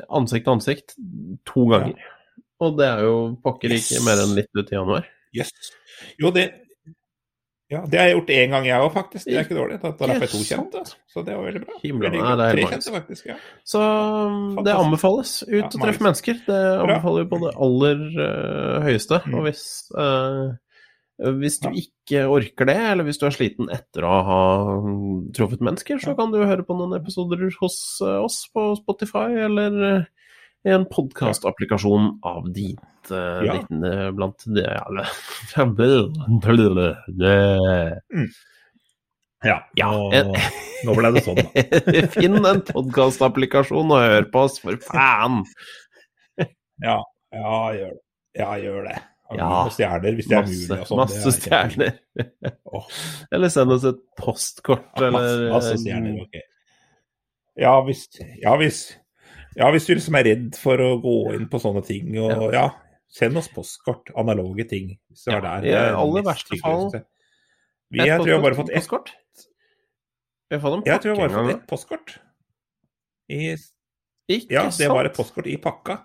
[0.10, 0.96] ansikt til ansikt
[1.46, 2.02] to ganger.
[2.64, 4.06] Og det er jo pokker ikke Yes.
[4.06, 5.06] mer enn litt ut i januar.
[5.36, 5.52] Yes.
[6.22, 6.48] Jo, det
[7.68, 9.26] ja, det har jeg gjort én gang, jeg òg, faktisk.
[9.28, 9.78] Det er ikke dårlig.
[9.82, 10.84] Da da jeg to kjente.
[11.12, 11.74] Så det var veldig bra.
[11.84, 13.26] Himmelen Veldig nei, er kjente, faktisk.
[13.28, 13.36] ja.
[13.68, 15.34] Så um, det anbefales.
[15.44, 16.40] Ut Ja, og treffe mennesker.
[16.48, 19.20] Det anbefaler vi på det aller uh, høyeste.
[19.28, 19.36] Mm.
[19.36, 19.66] Og hvis,
[20.00, 20.56] uh,
[21.42, 21.74] hvis du Ja.
[21.84, 24.42] ikke orker det, eller hvis du er sliten etter å ha
[24.88, 29.28] mm, truffet mennesker, så kan du høre på noen episoder hos uh, oss på Spotify,
[29.44, 30.08] eller
[30.76, 33.56] en podkastapplikasjon av ditt eh, Ja.
[33.60, 33.70] ditt,
[34.18, 35.06] blant de alle
[39.46, 39.92] Ja, Ja,
[40.86, 41.66] nå, ble det sånn, da.
[42.16, 45.44] Finn en podkastapplikasjon og hør på oss, for faen!
[46.82, 46.98] Ja,
[47.34, 48.02] ja gjør det.
[48.38, 48.98] Ja, gjør det.
[49.38, 50.80] Ja, stjerner, hvis det er Masse, mulig.
[50.80, 51.96] Og sånn, masse er stjerner.
[53.36, 56.38] Eller send oss et postkort, ja, masse, eller masse stjerner, ok.
[57.58, 58.06] Ja, hvis,
[58.42, 58.82] ja, hvis,
[59.58, 62.68] ja, hvis du liksom er redd for å gå inn på sånne ting, og ja,
[63.10, 64.12] send oss postkort.
[64.20, 64.92] Analoge ting.
[65.10, 65.66] Hvis det Ja, var der.
[65.68, 66.92] i er aller verste fall.
[67.90, 69.14] Vi, jeg tror jeg bare har fått ett
[70.52, 72.18] Jeg tror jeg bare har fått ett postkort.
[73.30, 73.56] I.
[74.28, 76.02] Ikke ja, det var et postkort i pakka.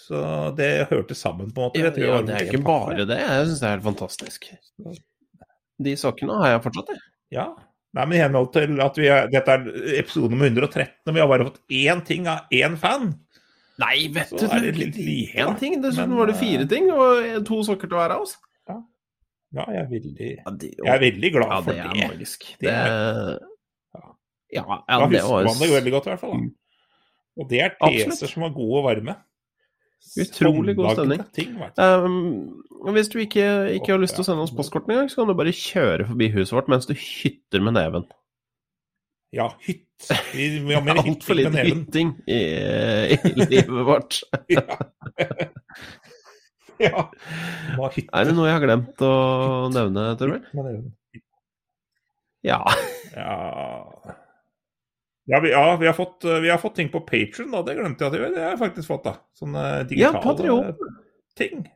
[0.00, 0.20] Så
[0.56, 1.80] det hørte sammen, på en måte.
[2.00, 3.18] Ja, det er ikke bare det.
[3.20, 4.48] Jeg syns det er helt fantastisk.
[5.80, 7.02] De sakene har jeg fortsatt, jeg.
[7.36, 7.46] Ja.
[7.96, 9.64] Nei, men i henhold til at vi er, dette er
[9.98, 13.08] episode nummer 113, og vi har bare fått én ting av én fan.
[13.80, 15.80] Nei, vet Så du, er det litt én ting.
[15.82, 18.36] Dessuten var det fire eh, ting, og to sokker til hver av oss.
[19.50, 21.90] Ja, jeg er veldig, jeg er veldig glad ja, for det det.
[22.04, 22.44] er magisk.
[22.60, 23.38] Det Det er-
[24.50, 26.30] Ja, ja, Da husker man det veldig godt, i hvert fall.
[26.38, 26.50] Da.
[27.40, 29.16] Og det er teser som var gode og varme.
[30.20, 31.20] Utrolig god stemning.
[31.36, 31.58] Ting.
[31.78, 32.62] Um,
[32.94, 33.44] hvis du ikke,
[33.76, 36.30] ikke har lyst til å sende oss postkortene engang, så kan du bare kjøre forbi
[36.34, 38.08] huset vårt mens du hytter med neven.
[39.30, 39.86] Ja, hytt.
[40.34, 42.40] Vi, vi har mer Altfor hytting lite med litt hytting i,
[43.14, 44.22] i livet vårt.
[44.50, 44.64] Ja.
[46.88, 47.02] ja.
[48.16, 49.12] Er det noe jeg har glemt å
[49.68, 50.88] nevne, Torbjørn?
[52.46, 52.62] Ja.
[53.12, 53.36] Ja.
[55.26, 57.62] Ja vi, ja, vi har fått, vi har fått ting på Patrion, da.
[57.62, 59.12] Det glemte jeg at jeg Det har jeg faktisk fått, da.
[59.38, 60.72] Sånne Ja, digitale Patreon.
[61.36, 61.66] ting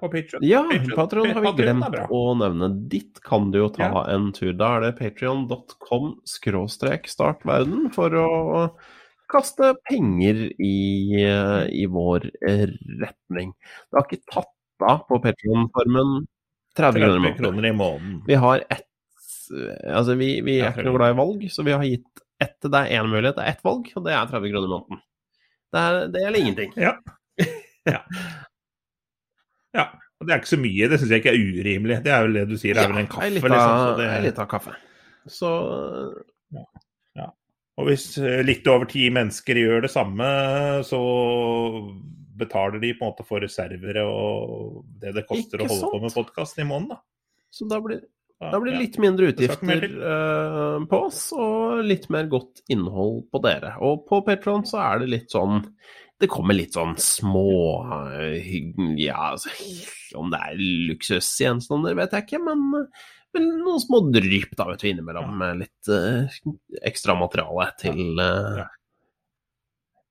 [0.00, 0.42] på Patrion.
[0.42, 0.62] Ja,
[0.96, 1.30] Patreon.
[1.36, 2.70] Har vi glemt å nevne.
[2.88, 4.04] Dit kan du jo ta Ja.
[4.14, 4.52] en tur.
[4.56, 8.70] Da er det patrion.com skråstrek startverden for å
[9.30, 12.66] kaste penger i, eh, i vår eh,
[12.98, 13.52] retning.
[13.90, 14.50] Det har ikke tatt
[14.82, 16.26] av på Patrion-formen
[16.74, 17.36] 30 kroner i 30 måneden.
[17.38, 18.22] kroner i måneden.
[18.26, 18.86] Vi har ett
[19.50, 22.78] Altså, vi, vi er ikke noe glad i valg, så vi har gitt ett Det
[22.78, 25.02] er én mulighet, det er ett valg, og det er 30 kroner i måneden.
[25.70, 26.72] Det er, det gjelder ingenting.
[26.80, 26.92] Ja.
[27.88, 28.00] ja.
[29.76, 29.86] ja.
[30.20, 30.88] Og det er ikke så mye.
[30.90, 31.98] Det syns jeg ikke er urimelig.
[32.04, 33.56] Det er vel det du sier, det er vel en kaffe, liksom.
[33.56, 34.76] Ja, det, ei lita kaffe.
[35.30, 35.50] Så
[37.16, 37.26] ja.
[37.78, 40.28] og hvis eh, litt over ti mennesker gjør det samme,
[40.88, 41.00] så
[42.40, 46.02] betaler de på en måte for reservere og det det koster Ikke å holde på
[46.06, 47.02] med podkasten i måneden, da.
[47.52, 52.06] Så da blir, Ja, da blir det litt mindre utgifter uh, på oss, og litt
[52.12, 53.74] mer godt innhold på dere.
[53.84, 55.60] Og på Patron så er det litt sånn
[56.20, 57.52] det kommer litt sånn små
[57.84, 58.36] uh,
[59.00, 59.52] Ja, altså,
[60.20, 60.60] om det er
[60.90, 62.66] luksusgjenstander, vet jeg ikke, men,
[63.36, 66.40] men noen små drypp da, vet du, innimellom med litt uh,
[66.84, 68.68] ekstra materiale til eh, Ja.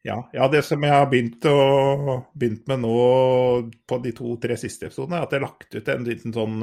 [0.08, 3.00] Ja, ja, det som jeg har begynt, å, begynt med nå
[3.84, 6.62] på de to-tre siste episodene, er at jeg har lagt ut en liten sånn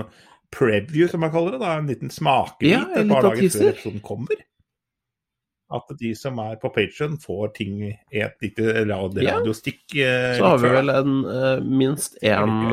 [0.53, 1.61] preview, som man kaller det.
[1.63, 4.37] da, En liten smakebit Ja, et par dager før episoden kommer.
[5.75, 9.83] At de som er på Patreon får ting i et lite radiostikk.
[9.99, 10.07] Ja.
[10.31, 12.71] eh, Så har vi vel en, eh, minst én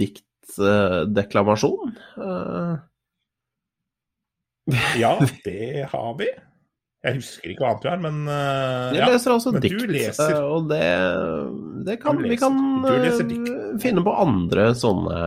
[0.00, 1.94] diktdeklamasjon.
[2.18, 2.76] Uh,
[4.98, 5.12] Ja,
[5.44, 6.26] det har vi.
[7.06, 9.08] Jeg husker ikke annet du er, men uh, jeg ja.
[9.12, 10.32] leser altså men du dikt, leser.
[10.34, 10.80] eh, og det,
[11.86, 12.56] det kan, Du vi kan
[12.90, 13.20] eh,
[13.82, 15.18] finne på andre sånne,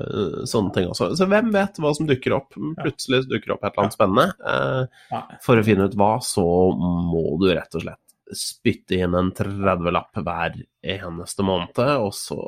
[0.00, 1.10] eh, sånne ting også.
[1.18, 2.56] Så hvem vet hva som dukker opp?
[2.80, 4.26] Plutselig dukker opp et eller annet spennende.
[4.54, 8.00] Eh, For å finne ut hva, så må du rett og slett
[8.32, 12.38] spytte inn en 30-lapp hver eneste måned, og så,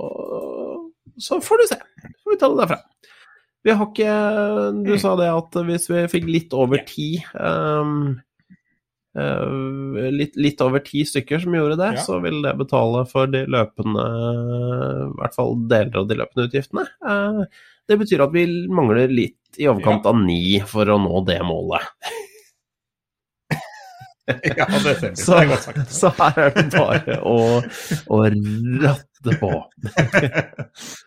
[1.20, 1.80] så får du se.
[2.00, 2.78] Så får vi ta det derfra.
[3.64, 4.14] Vi har ikke
[4.84, 7.92] Du sa det at hvis vi fikk litt over ti eh,
[9.14, 12.02] litt, litt over ti stykker som gjorde det, Ja.
[12.02, 16.86] så vil det betale for de løpende I hvert fall deler av de løpende utgiftene.
[17.06, 17.44] Eh,
[17.88, 21.84] det betyr at vi mangler litt i overkant av ni for å nå det målet.
[24.56, 25.14] ja, det stemmer.
[25.20, 25.92] Så, det er godt sagt.
[25.92, 27.38] så her er det bare å,
[28.08, 28.22] å
[28.82, 29.52] ratte på.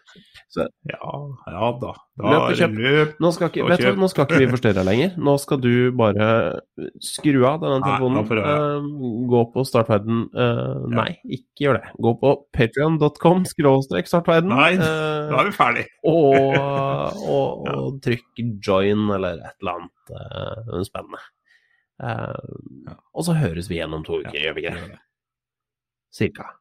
[0.89, 1.11] Ja,
[1.51, 1.91] ja da.
[2.17, 2.75] da Løp kjøp.
[2.81, 3.13] Løp.
[3.23, 5.13] Nå skal, ikke, du, nå skal ikke vi forstyrre deg lenger.
[5.21, 6.27] Nå skal du bare
[7.03, 8.19] skru av denne telefonen.
[8.21, 8.87] Nei, uh, Eh,
[9.31, 10.25] gå på startverden.
[10.33, 11.93] Uh, Nei, ikke gjør det.
[12.07, 14.53] Gå på patrion.com skråstrek startverden.
[14.53, 15.87] Nei, eh, Da er vi ferdig.
[16.07, 21.23] og, og, og trykk join eller et eller annet spennende.
[23.17, 25.01] Og så høres vi igjen om to uker, gjør vi ikke det?
[26.17, 26.51] Cirka.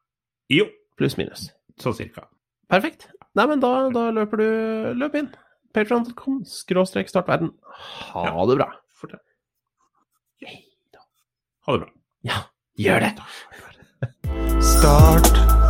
[0.53, 0.67] Jo,
[0.97, 1.51] Pluss minus.
[1.79, 2.25] så cirka.
[2.69, 3.09] Perfekt.
[3.37, 4.47] Nei, men da, da løper du
[4.97, 5.27] Løp inn.
[5.75, 7.51] Patreon.com skråstrek startverden.
[8.13, 8.45] Ha Ja.
[8.49, 8.69] det bra.
[8.97, 9.19] Fortell.
[11.67, 11.89] Ha det bra.
[12.23, 12.37] Ja,
[12.79, 13.11] gjør det.
[14.63, 15.27] Start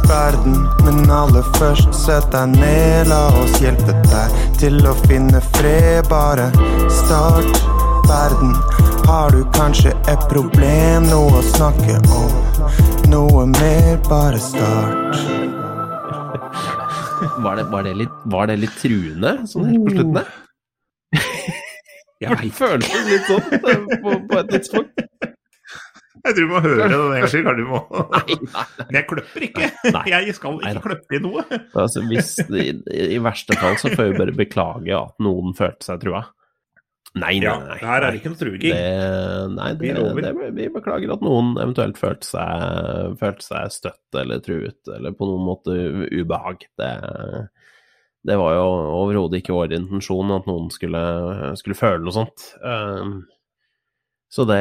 [0.08, 0.56] verden,
[0.86, 3.08] men aller først sett deg ned.
[3.12, 6.08] La oss hjelpe deg til å finne fred.
[6.10, 6.48] Bare
[7.02, 7.62] start
[8.08, 8.54] verden.
[9.08, 12.32] Har du kanskje et problem, noe å snakke om?
[13.12, 15.57] Noe mer, bare start.
[17.18, 20.28] Var det, var det, litt, var det litt truende sånn helt på slutten der?
[22.24, 25.04] Jeg, føltes litt sånn eh, på, på et tidspunkt.
[26.26, 27.50] jeg tror du må høre det en gang til.
[27.60, 27.82] du må.
[28.16, 28.64] Nei, nei.
[28.80, 29.70] Men jeg kløpper ikke.
[30.14, 31.44] Jeg skal ikke kløppe i noe.
[31.78, 32.72] Altså, hvis, i,
[33.18, 36.24] I verste fall så får vi bare beklage at noen følte seg trua.
[37.16, 37.78] Nei, nei, Ja, nei.
[37.82, 38.74] her er det ikke noe truging.
[39.56, 44.44] Nei, det, Vi det, vi beklager at noen eventuelt følte seg, følte seg støtt eller
[44.44, 45.78] truet eller på noen måte
[46.12, 46.68] ubehag.
[46.78, 46.92] Det,
[48.28, 48.68] det var jo
[49.00, 51.02] overhodet ikke vår intensjon at noen skulle,
[51.60, 52.52] skulle føle noe sånt.
[52.62, 53.20] Um,
[54.28, 54.60] så det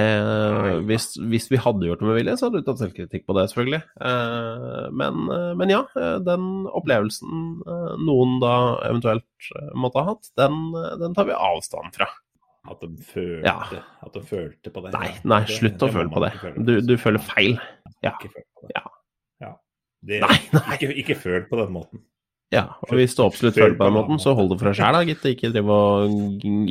[0.86, 3.48] hvis, hvis vi hadde gjort det med vilje, så hadde vi tatt selvkritikk på det,
[3.50, 3.80] selvfølgelig.
[3.98, 5.24] Uh, men,
[5.58, 5.80] men ja,
[6.22, 8.54] den opplevelsen uh, noen da
[8.86, 10.70] eventuelt måtte ha hatt, den,
[11.02, 12.06] den tar vi avstand fra.
[12.70, 13.56] At de følte, Ja.
[14.06, 14.92] at de følte på det.
[14.96, 16.32] Nei, nei, slutt å føle på det.
[16.66, 17.56] Du, du føler feil.
[18.04, 18.12] Ja.
[18.18, 18.44] Ikke.
[18.74, 18.82] Ja.
[19.42, 19.54] Ja.
[20.06, 20.66] Det, Nei, nei.
[20.76, 22.02] Ikke, ikke føl på den måten.
[22.54, 24.94] Ja, og hvis du absolutt føler på den måten, så hold det for deg sjæl,
[24.94, 25.24] da, gitt.
[25.26, 25.48] Ikke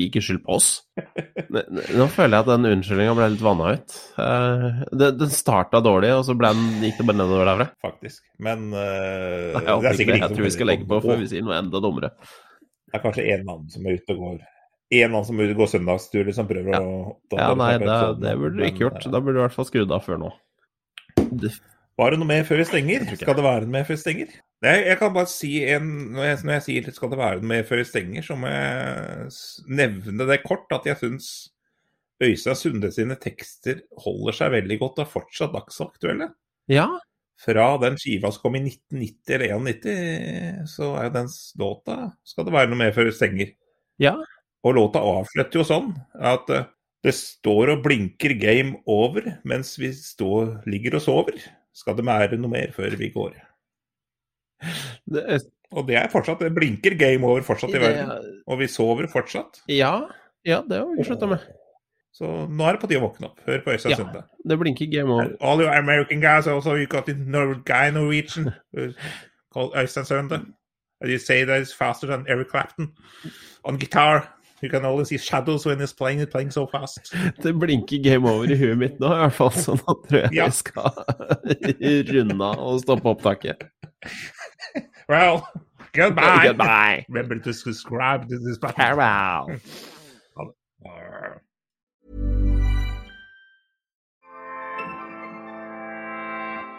[0.06, 0.70] ikke skyld på oss.
[2.00, 3.98] Nå føler jeg at den unnskyldninga ble litt vanna ut.
[4.24, 7.68] Eh, Den starta dårlig, og så ble den, gikk det bare nedover derfra.
[7.84, 8.24] faktisk.
[8.40, 11.28] Men uh, Nei, det er sikkert jeg ingen tror vi skal legge på før vi
[11.34, 12.14] sier noe enda dummere.
[12.88, 14.40] Det er kanskje en mann som er ute og går
[14.94, 16.80] En annen som er gå søndagstur, liksom prøver Ja.
[16.82, 17.88] å Ja, nei, det,
[18.22, 19.06] det burde du ikke gjort.
[19.06, 20.30] eh, Da burde du i hvert fall skrudd av før nå.
[21.96, 23.06] Var det noe mer før vi stenger?
[23.16, 24.34] Skal det være noe mer før vi stenger?
[24.66, 27.50] Nei, jeg kan bare si en Når jeg, når jeg sier skal det være noe
[27.54, 29.32] mer før vi stenger, så må jeg
[29.82, 31.30] nevne det kort at jeg syns
[32.24, 36.30] Øystein Sunde sine tekster holder seg veldig godt og er fortsatt dagsaktuelle.
[36.72, 36.86] ja,
[37.44, 41.28] Fra den skiva som kom i 1990 eller 91, så er jo den
[41.60, 43.52] låta Skal det være noe mer før vi stenger?
[44.00, 44.16] ja.
[44.66, 45.92] Og låta avslutter jo sånn
[46.26, 46.64] at eh,
[47.06, 51.38] det står og blinker game over mens vi står, ligger og sover.
[51.76, 53.36] Skal det være noe mer før vi går?
[55.06, 58.42] Det, er- Og det er fortsatt, det blinker game over fortsatt i verden.
[58.48, 59.62] Og vi sover fortsatt.
[59.70, 60.08] ja,
[60.46, 61.40] ja, det har vi slutta med.
[62.16, 63.40] Så nå er det på tide å våkne opp.
[63.46, 63.98] Hør på Øystein Ja.
[63.98, 64.22] Sunde.
[64.48, 65.34] Det blinker game over.
[65.42, 67.26] All you American guys also, you got in
[67.66, 68.54] guy Norwegian
[69.54, 70.46] called Øystein Sunde.
[71.02, 72.94] And you say that it's faster than Eric Clapton
[73.66, 74.32] on guitar.
[74.66, 77.14] You can only see shadows when he's playing it playing so fast.
[77.44, 79.52] Det blinker game over i huet mitt nå, i hvert fall.
[79.54, 80.48] Så nå tror jeg Ja.
[80.50, 80.90] vi skal
[82.16, 83.68] runde av og stoppe opptaket.
[85.08, 85.44] Well,
[85.94, 86.48] goodbye.
[86.48, 87.06] Goodbye.
[87.10, 88.76] Remember to subscribe to this button.
[88.76, 89.60] Farewell.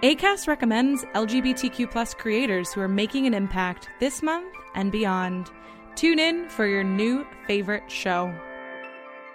[0.03, 5.51] ACAST recommends LGBTQ plus creators who are making an impact this month and beyond.
[5.97, 8.31] Tune in for your new favorite show.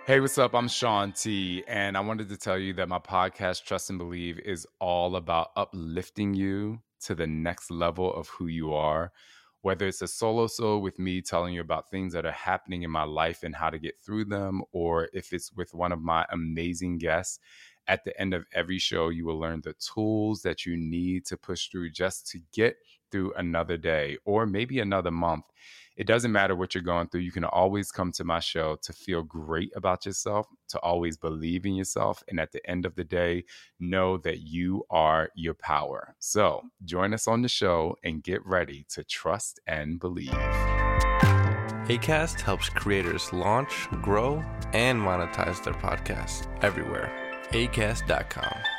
[0.05, 0.53] Hey, what's up?
[0.53, 4.37] I'm Sean T, and I wanted to tell you that my podcast, Trust and Believe,
[4.37, 9.11] is all about uplifting you to the next level of who you are.
[9.61, 12.91] Whether it's a solo show with me telling you about things that are happening in
[12.91, 16.27] my life and how to get through them, or if it's with one of my
[16.29, 17.39] amazing guests,
[17.87, 21.37] at the end of every show, you will learn the tools that you need to
[21.37, 22.75] push through just to get
[23.11, 25.45] through another day or maybe another month.
[25.97, 27.21] It doesn't matter what you're going through.
[27.21, 31.65] You can always come to my show to feel great about yourself, to always believe
[31.65, 32.23] in yourself.
[32.27, 33.43] And at the end of the day,
[33.79, 36.15] know that you are your power.
[36.19, 40.31] So join us on the show and get ready to trust and believe.
[41.89, 47.11] ACAST helps creators launch, grow, and monetize their podcasts everywhere.
[47.51, 48.70] ACAST.com.